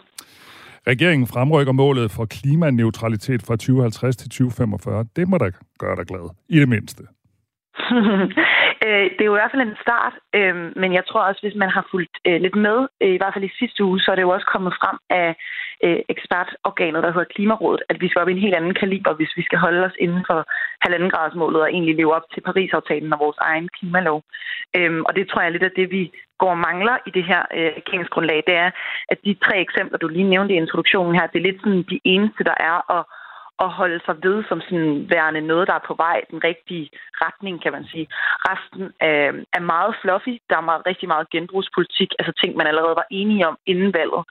[0.87, 5.05] Regeringen fremrykker målet for klimaneutralitet fra 2050 til 2045.
[5.15, 7.03] Det må da gøre dig glad, i det mindste.
[8.87, 11.55] Øh, det er jo i hvert fald en start, øh, men jeg tror også, hvis
[11.55, 14.21] man har fulgt øh, lidt med, i hvert fald i sidste uge, så er det
[14.21, 15.35] jo også kommet frem af
[16.15, 19.43] ekspertorganet, der hedder Klimarådet, at vi skal op i en helt anden kaliber, hvis vi
[19.43, 20.39] skal holde os inden for
[20.81, 24.23] halvanden gradsmålet og egentlig leve op til Paris-aftalen og vores egen klimalov.
[25.07, 27.41] Og det tror jeg lidt af det, vi går og mangler i det her
[27.77, 28.71] regeringsgrundlag, det er,
[29.09, 31.99] at de tre eksempler, du lige nævnte i introduktionen her, det er lidt sådan de
[32.05, 33.01] eneste, der er, og
[33.65, 36.89] at holde sig ved som sådan værende noget, der er på vej den rigtige
[37.23, 38.07] retning, kan man sige.
[38.49, 40.33] Resten er, er meget fluffy.
[40.49, 44.23] Der er meget, rigtig meget genbrugspolitik, altså ting, man allerede var enige om inden valget.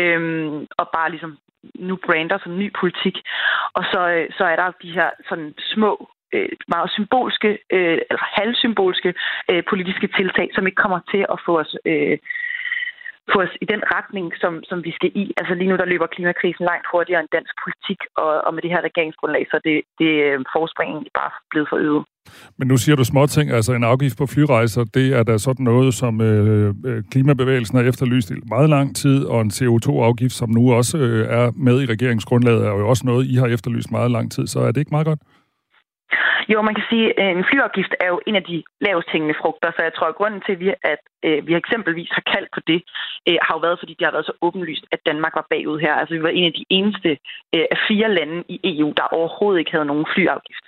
[0.00, 1.38] øh, og bare ligesom
[1.74, 3.16] nu brander som ny politik.
[3.74, 8.24] Og så, øh, så er der de her sådan små øh, meget symbolske, øh, eller
[8.40, 9.14] halvsymbolske
[9.50, 12.18] øh, politiske tiltag, som ikke kommer til at få os øh,
[13.32, 15.24] få os i den retning, som, som vi skal i.
[15.40, 18.70] Altså lige nu, der løber klimakrisen langt hurtigere end dansk politik, og, og med det
[18.74, 22.02] her regeringsgrundlag, så det, det øh, forspringen bare blevet forøget.
[22.58, 25.94] Men nu siger du småting, altså en afgift på flyrejser, det er da sådan noget,
[25.94, 30.72] som øh, øh klimabevægelsen har efterlyst i meget lang tid, og en CO2-afgift, som nu
[30.72, 34.32] også øh, er med i regeringsgrundlaget, er jo også noget, I har efterlyst meget lang
[34.32, 35.20] tid, så er det ikke meget godt?
[36.52, 39.70] Jo, man kan sige, at en flyafgift er jo en af de lavest hængende frugter,
[39.76, 42.60] så jeg tror, at grunden til, at vi, at, øh, vi eksempelvis har kaldt på
[42.70, 42.80] det,
[43.28, 45.94] øh, har jo været, fordi det har været så åbenlyst, at Danmark var bagud her.
[45.94, 47.10] Altså, vi var en af de eneste
[47.52, 50.64] af fire lande i EU, der overhovedet ikke havde nogen flyafgift.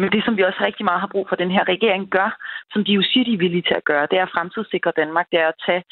[0.00, 2.30] Men det, som vi også rigtig meget har brug for, den her regering gør,
[2.72, 5.26] som de jo siger, de er villige til at gøre, det er at fremtidssikre Danmark,
[5.32, 5.82] det er at tage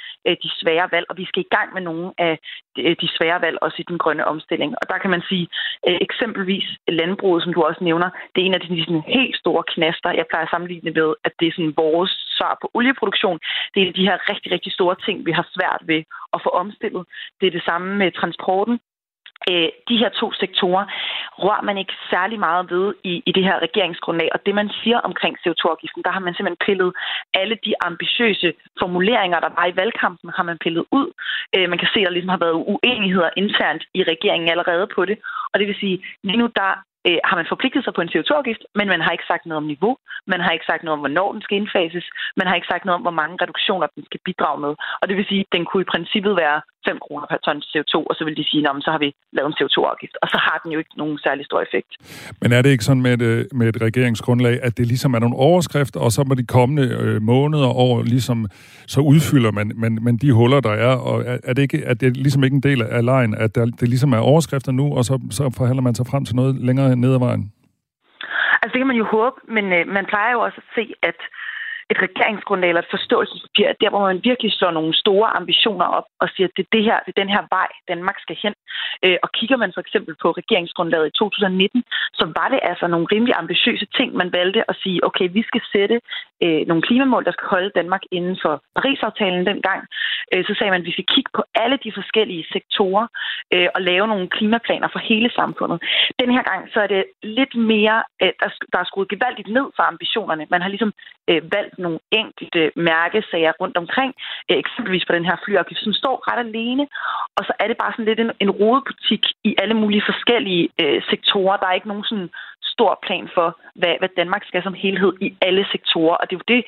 [0.42, 2.38] de svære valg, og vi skal i gang med nogle af
[2.76, 4.70] de svære valg, også i den grønne omstilling.
[4.80, 5.48] Og der kan man sige,
[5.86, 10.10] eksempelvis landbruget, som du også nævner, det er en af de sådan, helt store knaster.
[10.10, 13.38] Jeg plejer at sammenligne med, at det er sådan vores svar på olieproduktion.
[13.74, 16.00] Det er de her rigtig, rigtig store ting, vi har svært ved
[16.34, 17.04] at få omstillet.
[17.40, 18.78] Det er det samme med transporten.
[19.50, 20.84] Øh, de her to sektorer
[21.44, 24.28] rører man ikke særlig meget ved i, i det her regeringsgrundlag.
[24.34, 26.90] Og det, man siger omkring CO2-afgiften, der har man simpelthen pillet
[27.34, 31.08] alle de ambitiøse formuleringer, der var i valgkampen, har man pillet ud.
[31.56, 35.04] Øh, man kan se, at der ligesom har været uenigheder internt i regeringen allerede på
[35.04, 35.18] det.
[35.52, 36.72] Og det vil sige, lige nu der
[37.06, 39.70] øh, har man forpligtet sig på en CO2-afgift, men man har ikke sagt noget om
[39.74, 39.92] niveau,
[40.32, 42.06] man har ikke sagt noget om, hvornår den skal indfases,
[42.38, 44.72] man har ikke sagt noget om, hvor mange reduktioner den skal bidrage med.
[45.00, 47.94] Og det vil sige, at den kunne i princippet være 5 kroner per ton CO2,
[48.10, 50.16] og så vil de sige, at så har vi lavet en CO2-afgift.
[50.22, 51.90] Og så har den jo ikke nogen særlig stor effekt.
[52.42, 55.20] Men er det ikke sådan med et, øh, med et regeringsgrundlag, at det ligesom er
[55.24, 58.38] nogle overskrifter, og så med de kommende øh, måneder og år, ligesom,
[58.94, 61.94] så udfylder man men, men de huller, der er, og er, er, det ikke, er
[61.94, 65.04] det ligesom ikke en del af lejen, at der, det ligesom er overskrifter nu, og
[65.04, 67.52] så, så forhandler man sig frem til noget længere ned ad vejen?
[68.60, 71.20] Altså det kan man jo håbe, men øh, man plejer jo også at se, at
[71.92, 76.28] et regeringsgrundlag eller et forståelsespapir, der hvor man virkelig slår nogle store ambitioner op og
[76.34, 78.54] siger, at det er, det her, det er den her vej, Danmark skal hen.
[79.04, 81.84] Øh, og kigger man for eksempel på regeringsgrundlaget i 2019,
[82.18, 85.62] så var det altså nogle rimelig ambitiøse ting, man valgte at sige, okay, vi skal
[85.74, 85.96] sætte
[86.44, 89.80] øh, nogle klimamål, der skal holde Danmark inden for Paris-aftalen dengang.
[90.32, 93.06] Øh, så sagde man, at vi skal kigge på alle de forskellige sektorer
[93.54, 95.78] øh, og lave nogle klimaplaner for hele samfundet.
[96.20, 99.66] Den her gang så er det lidt mere, øh, der, der er skruet gevaldigt ned
[99.76, 100.46] for ambitionerne.
[100.50, 100.92] Man har ligesom
[101.30, 104.14] øh, valgt nogle enkelte mærkesager rundt omkring,
[104.50, 106.84] øh, eksempelvis på den her flyafgift, som står ret alene,
[107.36, 111.02] og så er det bare sådan lidt en, en rodebutik i alle mulige forskellige øh,
[111.10, 111.56] sektorer.
[111.56, 112.30] Der er ikke nogen sådan
[112.76, 113.48] stor plan for,
[113.80, 116.16] hvad, hvad Danmark skal som helhed i alle sektorer.
[116.20, 116.62] Og det er jo det,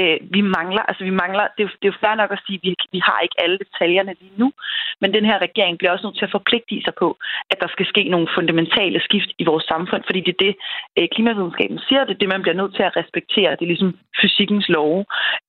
[0.00, 0.82] øh, vi mangler.
[0.88, 3.00] Altså, vi mangler, det er, det er jo fair nok at sige, at vi, vi
[3.08, 4.48] har ikke alle detaljerne lige nu,
[5.00, 7.08] men den her regering bliver også nødt til at forpligte sig på,
[7.50, 10.54] at der skal ske nogle fundamentale skift i vores samfund, fordi det er det,
[10.98, 13.56] øh, klimavidenskaben siger, det er det, man bliver nødt til at respektere.
[13.56, 15.04] Det er ligesom fysikkens love.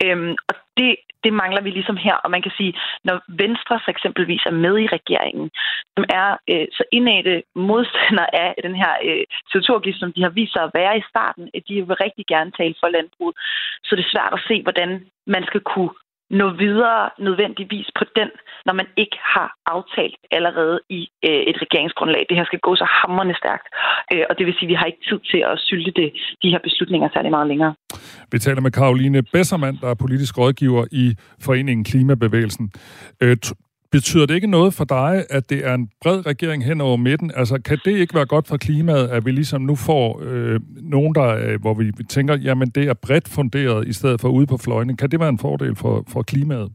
[0.05, 2.15] Øhm, og det, det mangler vi ligesom her.
[2.23, 5.49] Og man kan sige, når Venstre for eksempelvis er med i regeringen,
[5.95, 10.53] som er øh, så indætte modstander af den her øh, CO2-afgift, som de har vist
[10.53, 13.35] sig at være i starten, at de vil rigtig gerne tale for landbruget.
[13.83, 14.89] Så det er svært at se, hvordan
[15.27, 15.93] man skal kunne
[16.39, 18.29] nå videre nødvendigvis på den,
[18.67, 22.23] når man ikke har aftalt allerede i øh, et regeringsgrundlag.
[22.29, 23.67] Det her skal gå så hammerne stærkt,
[24.13, 26.09] øh, og det vil sige, at vi har ikke tid til at sylte det,
[26.43, 27.73] de her beslutninger særlig meget længere.
[28.31, 31.05] Vi taler med Karoline Bessermann, der er politisk rådgiver i
[31.45, 32.65] Foreningen Klimabevægelsen.
[33.23, 33.37] Øh,
[33.93, 37.31] Betyder det ikke noget for dig, at det er en bred regering hen over midten?
[37.35, 41.15] Altså, kan det ikke være godt for klimaet, at vi ligesom nu får øh, nogen,
[41.15, 44.57] der, øh, hvor vi tænker, jamen det er bredt funderet i stedet for ude på
[44.57, 44.97] fløjene.
[44.97, 46.69] Kan det være en fordel for, for klimaet?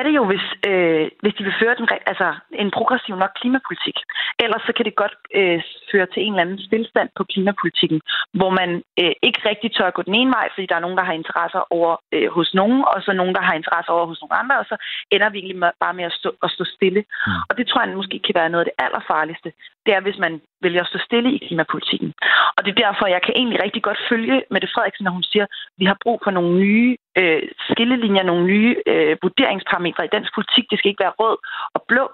[0.00, 2.28] Kan det jo, hvis, øh, hvis de vil føre den, altså,
[2.62, 3.96] en progressiv nok klimapolitik.
[4.44, 8.00] Ellers så kan det godt øh, føre til en eller anden stillstand på klimapolitikken,
[8.38, 8.70] hvor man
[9.00, 11.62] øh, ikke rigtig tør gå den ene vej, fordi der er nogen, der har interesser
[11.76, 14.66] over øh, hos nogen, og så nogen, der har interesser over hos nogle andre, og
[14.70, 14.76] så
[15.14, 17.02] ender vi egentlig bare med at stå, at stå stille.
[17.26, 17.32] Mm.
[17.48, 19.50] Og det tror jeg måske kan være noget af det allerfarligste.
[19.86, 22.12] Det er, hvis man vælger at stå stille i klimapolitikken.
[22.56, 25.44] Og det er derfor, jeg kan egentlig rigtig godt følge Mette Frederiksen, når hun siger,
[25.44, 30.30] at vi har brug for nogle nye øh, skillelinjer, nogle nye øh, vurderingsparametre i dansk
[30.34, 30.64] politik.
[30.70, 31.36] Det skal ikke være rød
[31.74, 32.04] og blå,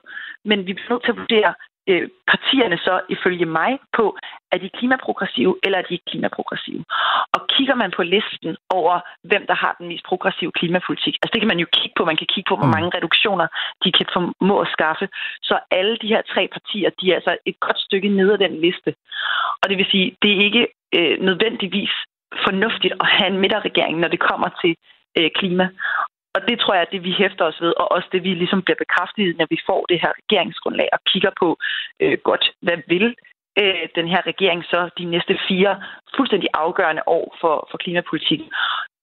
[0.45, 1.55] men vi bliver nødt til at vurdere
[1.91, 4.17] øh, partierne så ifølge mig på,
[4.53, 6.85] er de klimaprogressive eller er de ikke klimaprogressive.
[7.35, 8.95] Og kigger man på listen over,
[9.31, 12.17] hvem der har den mest progressive klimapolitik, altså det kan man jo kigge på, man
[12.17, 12.75] kan kigge på, hvor mm.
[12.77, 13.47] mange reduktioner
[13.85, 15.09] de kan formå at skaffe,
[15.43, 18.61] så alle de her tre partier, de er altså et godt stykke ned ad den
[18.67, 18.91] liste.
[19.63, 20.65] Og det vil sige, det er ikke
[20.97, 21.95] øh, nødvendigvis
[22.47, 24.77] fornuftigt at have en midterregering, når det kommer til
[25.19, 25.69] øh, klima.
[26.37, 28.63] Og det tror jeg er det, vi hæfter os ved, og også det, vi ligesom
[28.63, 31.49] bliver bekræftet når vi får det her regeringsgrundlag og kigger på
[32.03, 33.07] øh, godt, hvad vil
[33.61, 35.73] øh, den her regering så de næste fire
[36.17, 38.49] fuldstændig afgørende år for, for klimapolitikken.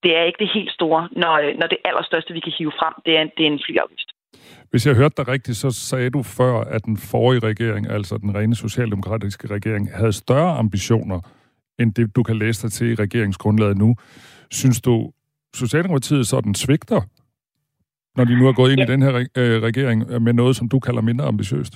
[0.03, 2.93] Det er ikke det helt store, når, øh, når det allerstørste, vi kan hive frem,
[3.05, 4.09] det er, det er en flyafgift.
[4.71, 8.35] Hvis jeg hørte dig rigtigt, så sagde du før, at den forrige regering, altså den
[8.37, 11.19] rene socialdemokratiske regering, havde større ambitioner,
[11.79, 13.95] end det, du kan læse dig til i regeringsgrundlaget nu.
[14.51, 15.11] Synes du,
[15.55, 17.01] Socialdemokratiet sådan svigter
[18.15, 18.85] når de nu er gået ind ja.
[18.85, 21.73] i den her øh, regering med noget, som du kalder mindre ambitiøst?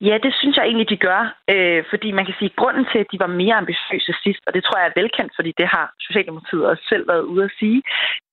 [0.00, 1.22] Ja, det synes jeg egentlig, de gør.
[1.52, 4.54] Øh, fordi man kan sige, at grunden til, at de var mere ambitiøse sidst, og
[4.54, 7.82] det tror jeg er velkendt, fordi det har Socialdemokratiet også selv været ude at sige,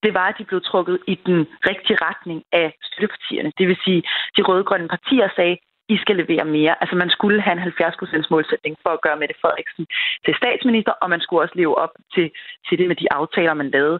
[0.04, 1.40] det var, at de blev trukket i den
[1.70, 3.52] rigtige retning af støttepartierne.
[3.58, 4.02] Det vil sige,
[4.38, 5.58] de røde-grønne partier sagde,
[5.94, 6.74] I skal levere mere.
[6.82, 9.86] Altså man skulle have en 70% målsætning for at gøre Mette Frederiksen
[10.26, 12.28] til statsminister, og man skulle også leve op til,
[12.68, 14.00] til det med de aftaler, man lavede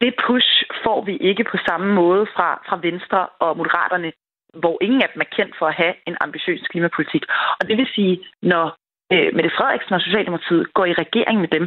[0.00, 0.52] det push
[0.84, 4.12] får vi ikke på samme måde fra, fra Venstre og Moderaterne,
[4.54, 7.24] hvor ingen af dem er kendt for at have en ambitiøs klimapolitik.
[7.60, 8.66] Og det vil sige, når
[9.12, 11.64] øh, Mette Frederiksen og Socialdemokratiet går i regering med dem,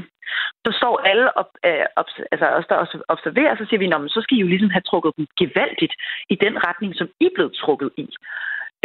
[0.65, 4.09] så står alle op, øh, altså, obs, altså os, der også observerer, så siger vi,
[4.09, 5.93] så skal I jo ligesom have trukket dem gevaldigt
[6.29, 8.07] i den retning, som I er blevet trukket i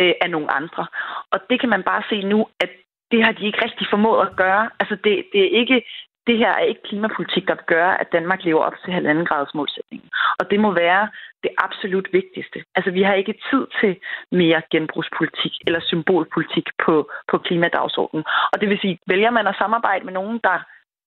[0.01, 0.87] øh, af nogle andre.
[1.33, 2.71] Og det kan man bare se nu, at
[3.11, 4.71] det har de ikke rigtig formået at gøre.
[4.81, 5.83] Altså det, det er ikke
[6.27, 9.55] det her er ikke klimapolitik, der gør, gøre, at Danmark lever op til halvanden grads
[9.55, 10.09] målsætningen.
[10.41, 11.05] Og det må være
[11.45, 12.59] det absolut vigtigste.
[12.77, 13.93] Altså, vi har ikke tid til
[14.41, 16.95] mere genbrugspolitik eller symbolpolitik på,
[17.31, 18.25] på klimadagsordenen.
[18.53, 20.59] Og det vil sige, vælger man at samarbejde med nogen, der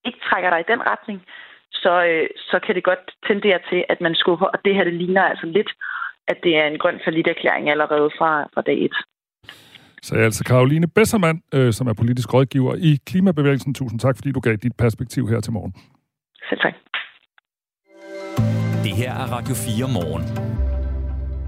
[0.07, 1.19] ikke trækker dig i den retning,
[1.83, 4.47] så, øh, så kan det godt tendere til, at man skubber.
[4.53, 5.71] Og det her, det ligner altså lidt,
[6.27, 6.99] at det er en grøn
[7.33, 8.93] erklæring allerede fra, fra dag 1
[10.03, 13.73] sagde altså Karoline Bessermann, øh, som er politisk rådgiver i Klimabevægelsen.
[13.73, 15.73] Tusind tak, fordi du gav dit perspektiv her til morgen.
[16.49, 16.73] Selv tak.
[18.83, 20.49] Det her er Radio 4 morgen.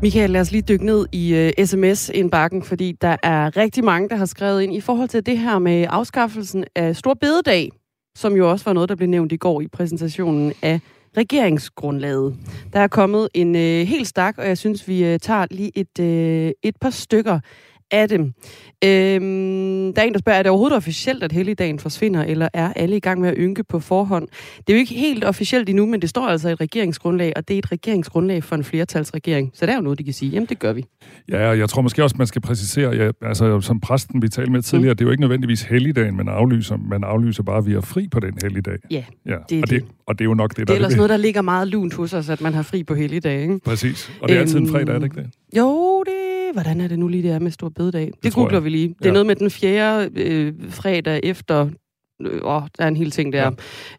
[0.02, 4.10] Michael, lad os lige dykke ned i uh, øh, sms-indbakken, fordi der er rigtig mange,
[4.10, 7.70] der har skrevet ind i forhold til det her med afskaffelsen af Stor Bededag,
[8.16, 10.80] som jo også var noget, der blev nævnt i går i præsentationen af
[11.18, 12.36] regeringsgrundlaget.
[12.74, 16.00] Der er kommet en uh, helt stak, og jeg synes, vi uh, tager lige et,
[16.00, 17.40] uh, et par stykker
[17.92, 18.34] af dem.
[18.86, 22.74] Øhm, der er en, der spørger, er det overhovedet officielt, at helligdagen forsvinder, eller er
[22.76, 24.28] alle i gang med at ynke på forhånd?
[24.58, 27.48] Det er jo ikke helt officielt endnu, men det står altså i et regeringsgrundlag, og
[27.48, 29.52] det er et regeringsgrundlag for en flertalsregering.
[29.54, 30.86] Så det er jo noget, de kan sige, jamen det gør vi.
[31.30, 34.52] Ja, og jeg tror måske også, man skal præcisere, ja, altså som præsten, vi talte
[34.52, 34.98] med tidligere, mm.
[34.98, 36.78] det er jo ikke nødvendigvis helligdagen, man aflyser.
[36.78, 38.78] Man aflyser bare, at vi er fri på den helligdag.
[38.92, 39.36] Ja, ja.
[39.50, 39.86] det er og det.
[40.06, 41.94] Og det er jo nok det, der det er ellers noget, der ligger meget lunt
[41.94, 43.60] hos os, at man har fri på helligdag, ikke?
[43.66, 44.12] Præcis.
[44.22, 45.30] Og det er øhm, altid en fredag, er det ikke det?
[45.58, 48.06] Jo, det hvordan er det nu lige, det er med Stor Bededag?
[48.06, 48.88] Det, det googler vi lige.
[48.88, 49.12] Det er ja.
[49.12, 51.70] noget med den fjerde øh, fredag efter
[52.22, 53.52] øh, åh, der er en hel ting der.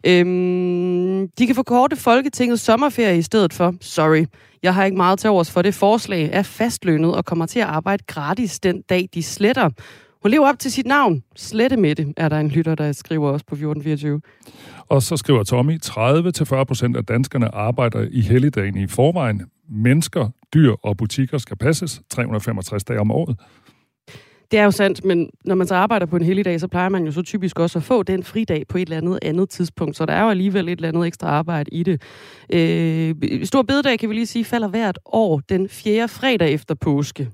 [0.05, 0.19] Ja.
[0.19, 3.73] Øhm, de kan forkorte Folketingets sommerferie i stedet for.
[3.81, 4.25] Sorry,
[4.63, 6.29] jeg har ikke meget til overs for det forslag.
[6.33, 9.69] Er fastlønnet og kommer til at arbejde gratis den dag, de sletter.
[10.21, 11.23] Hun lever op til sit navn.
[11.35, 14.21] Slette med det, er der en lytter, der skriver også på 1424.
[14.89, 19.41] Og så skriver Tommy, 30-40% af danskerne arbejder i helligdagen i forvejen.
[19.69, 23.37] Mennesker, dyr og butikker skal passes 365 dage om året.
[24.51, 27.05] Det er jo sandt, men når man så arbejder på en helligdag, så plejer man
[27.05, 30.05] jo så typisk også at få den fridag på et eller andet andet tidspunkt, så
[30.05, 32.01] der er jo alligevel et eller andet ekstra arbejde i det.
[32.53, 37.29] Øh, Stor bededag, kan vi lige sige, falder hvert år den fjerde fredag efter påske.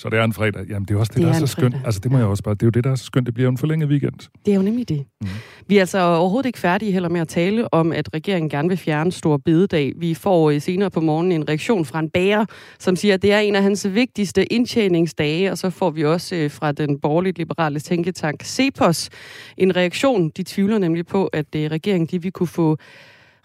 [0.00, 0.66] Så det er en fredag.
[0.68, 1.76] Jamen, det er også det, det der er, er så skønt.
[1.84, 2.54] Altså, det må jeg også bare...
[2.54, 3.26] Det er jo det, der er så skønt.
[3.26, 4.28] Det bliver jo en forlænget weekend.
[4.46, 5.04] Det er jo nemlig det.
[5.20, 5.28] Mm.
[5.66, 8.78] Vi er altså overhovedet ikke færdige heller med at tale om, at regeringen gerne vil
[8.78, 9.92] fjerne Stor Bededag.
[9.96, 12.44] Vi får øh, senere på morgenen en reaktion fra en bager,
[12.78, 15.50] som siger, at det er en af hans vigtigste indtjeningsdage.
[15.52, 19.08] Og så får vi også øh, fra den borgerligt liberale tænketank Cepos
[19.56, 20.30] en reaktion.
[20.36, 22.78] De tvivler nemlig på, at øh, regeringen de vil kunne få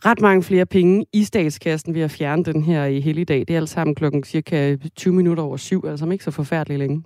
[0.05, 3.39] ret mange flere penge i statskassen ved at fjerne den her i helligdag.
[3.39, 7.03] Det er alt sammen klokken cirka 20 minutter over syv, altså ikke så forfærdeligt længe.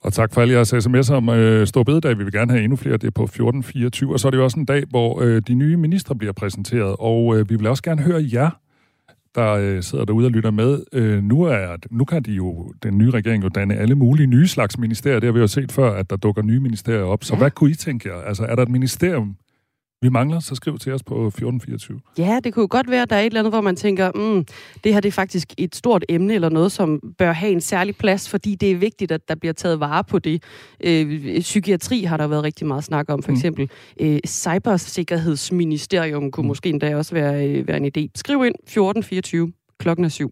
[0.00, 2.18] Og tak for alle jeres sms'er om øh, Stor Bededag.
[2.18, 2.96] Vi vil gerne have endnu flere.
[2.96, 4.12] Det er på 1424.
[4.12, 6.96] Og så er det jo også en dag, hvor øh, de nye ministre bliver præsenteret.
[6.98, 8.50] Og øh, vi vil også gerne høre jer,
[9.34, 10.82] der øh, sidder derude og lytter med.
[10.92, 14.46] Øh, nu, er, nu kan de jo, den nye regering jo danne alle mulige nye
[14.46, 15.20] slags ministerier.
[15.20, 17.24] Det har vi jo set før, at der dukker nye ministerier op.
[17.24, 17.38] Så ja.
[17.38, 18.14] hvad kunne I tænke jer?
[18.14, 19.36] Altså, er der et ministerium,
[20.02, 22.00] vi mangler, så skriv til os på 1424.
[22.18, 24.44] Ja, det kunne godt være, at der er et eller andet, hvor man tænker, mm,
[24.84, 27.96] det her det er faktisk et stort emne, eller noget, som bør have en særlig
[27.96, 30.42] plads, fordi det er vigtigt, at der bliver taget vare på det.
[30.84, 33.36] Øh, psykiatri har der været rigtig meget snak om, for mm.
[33.36, 33.70] eksempel.
[34.00, 36.48] Øh, cybersikkerhedsministerium kunne mm.
[36.48, 38.08] måske endda også være, øh, være en idé.
[38.14, 40.30] Skriv ind 1424, klokken er syv.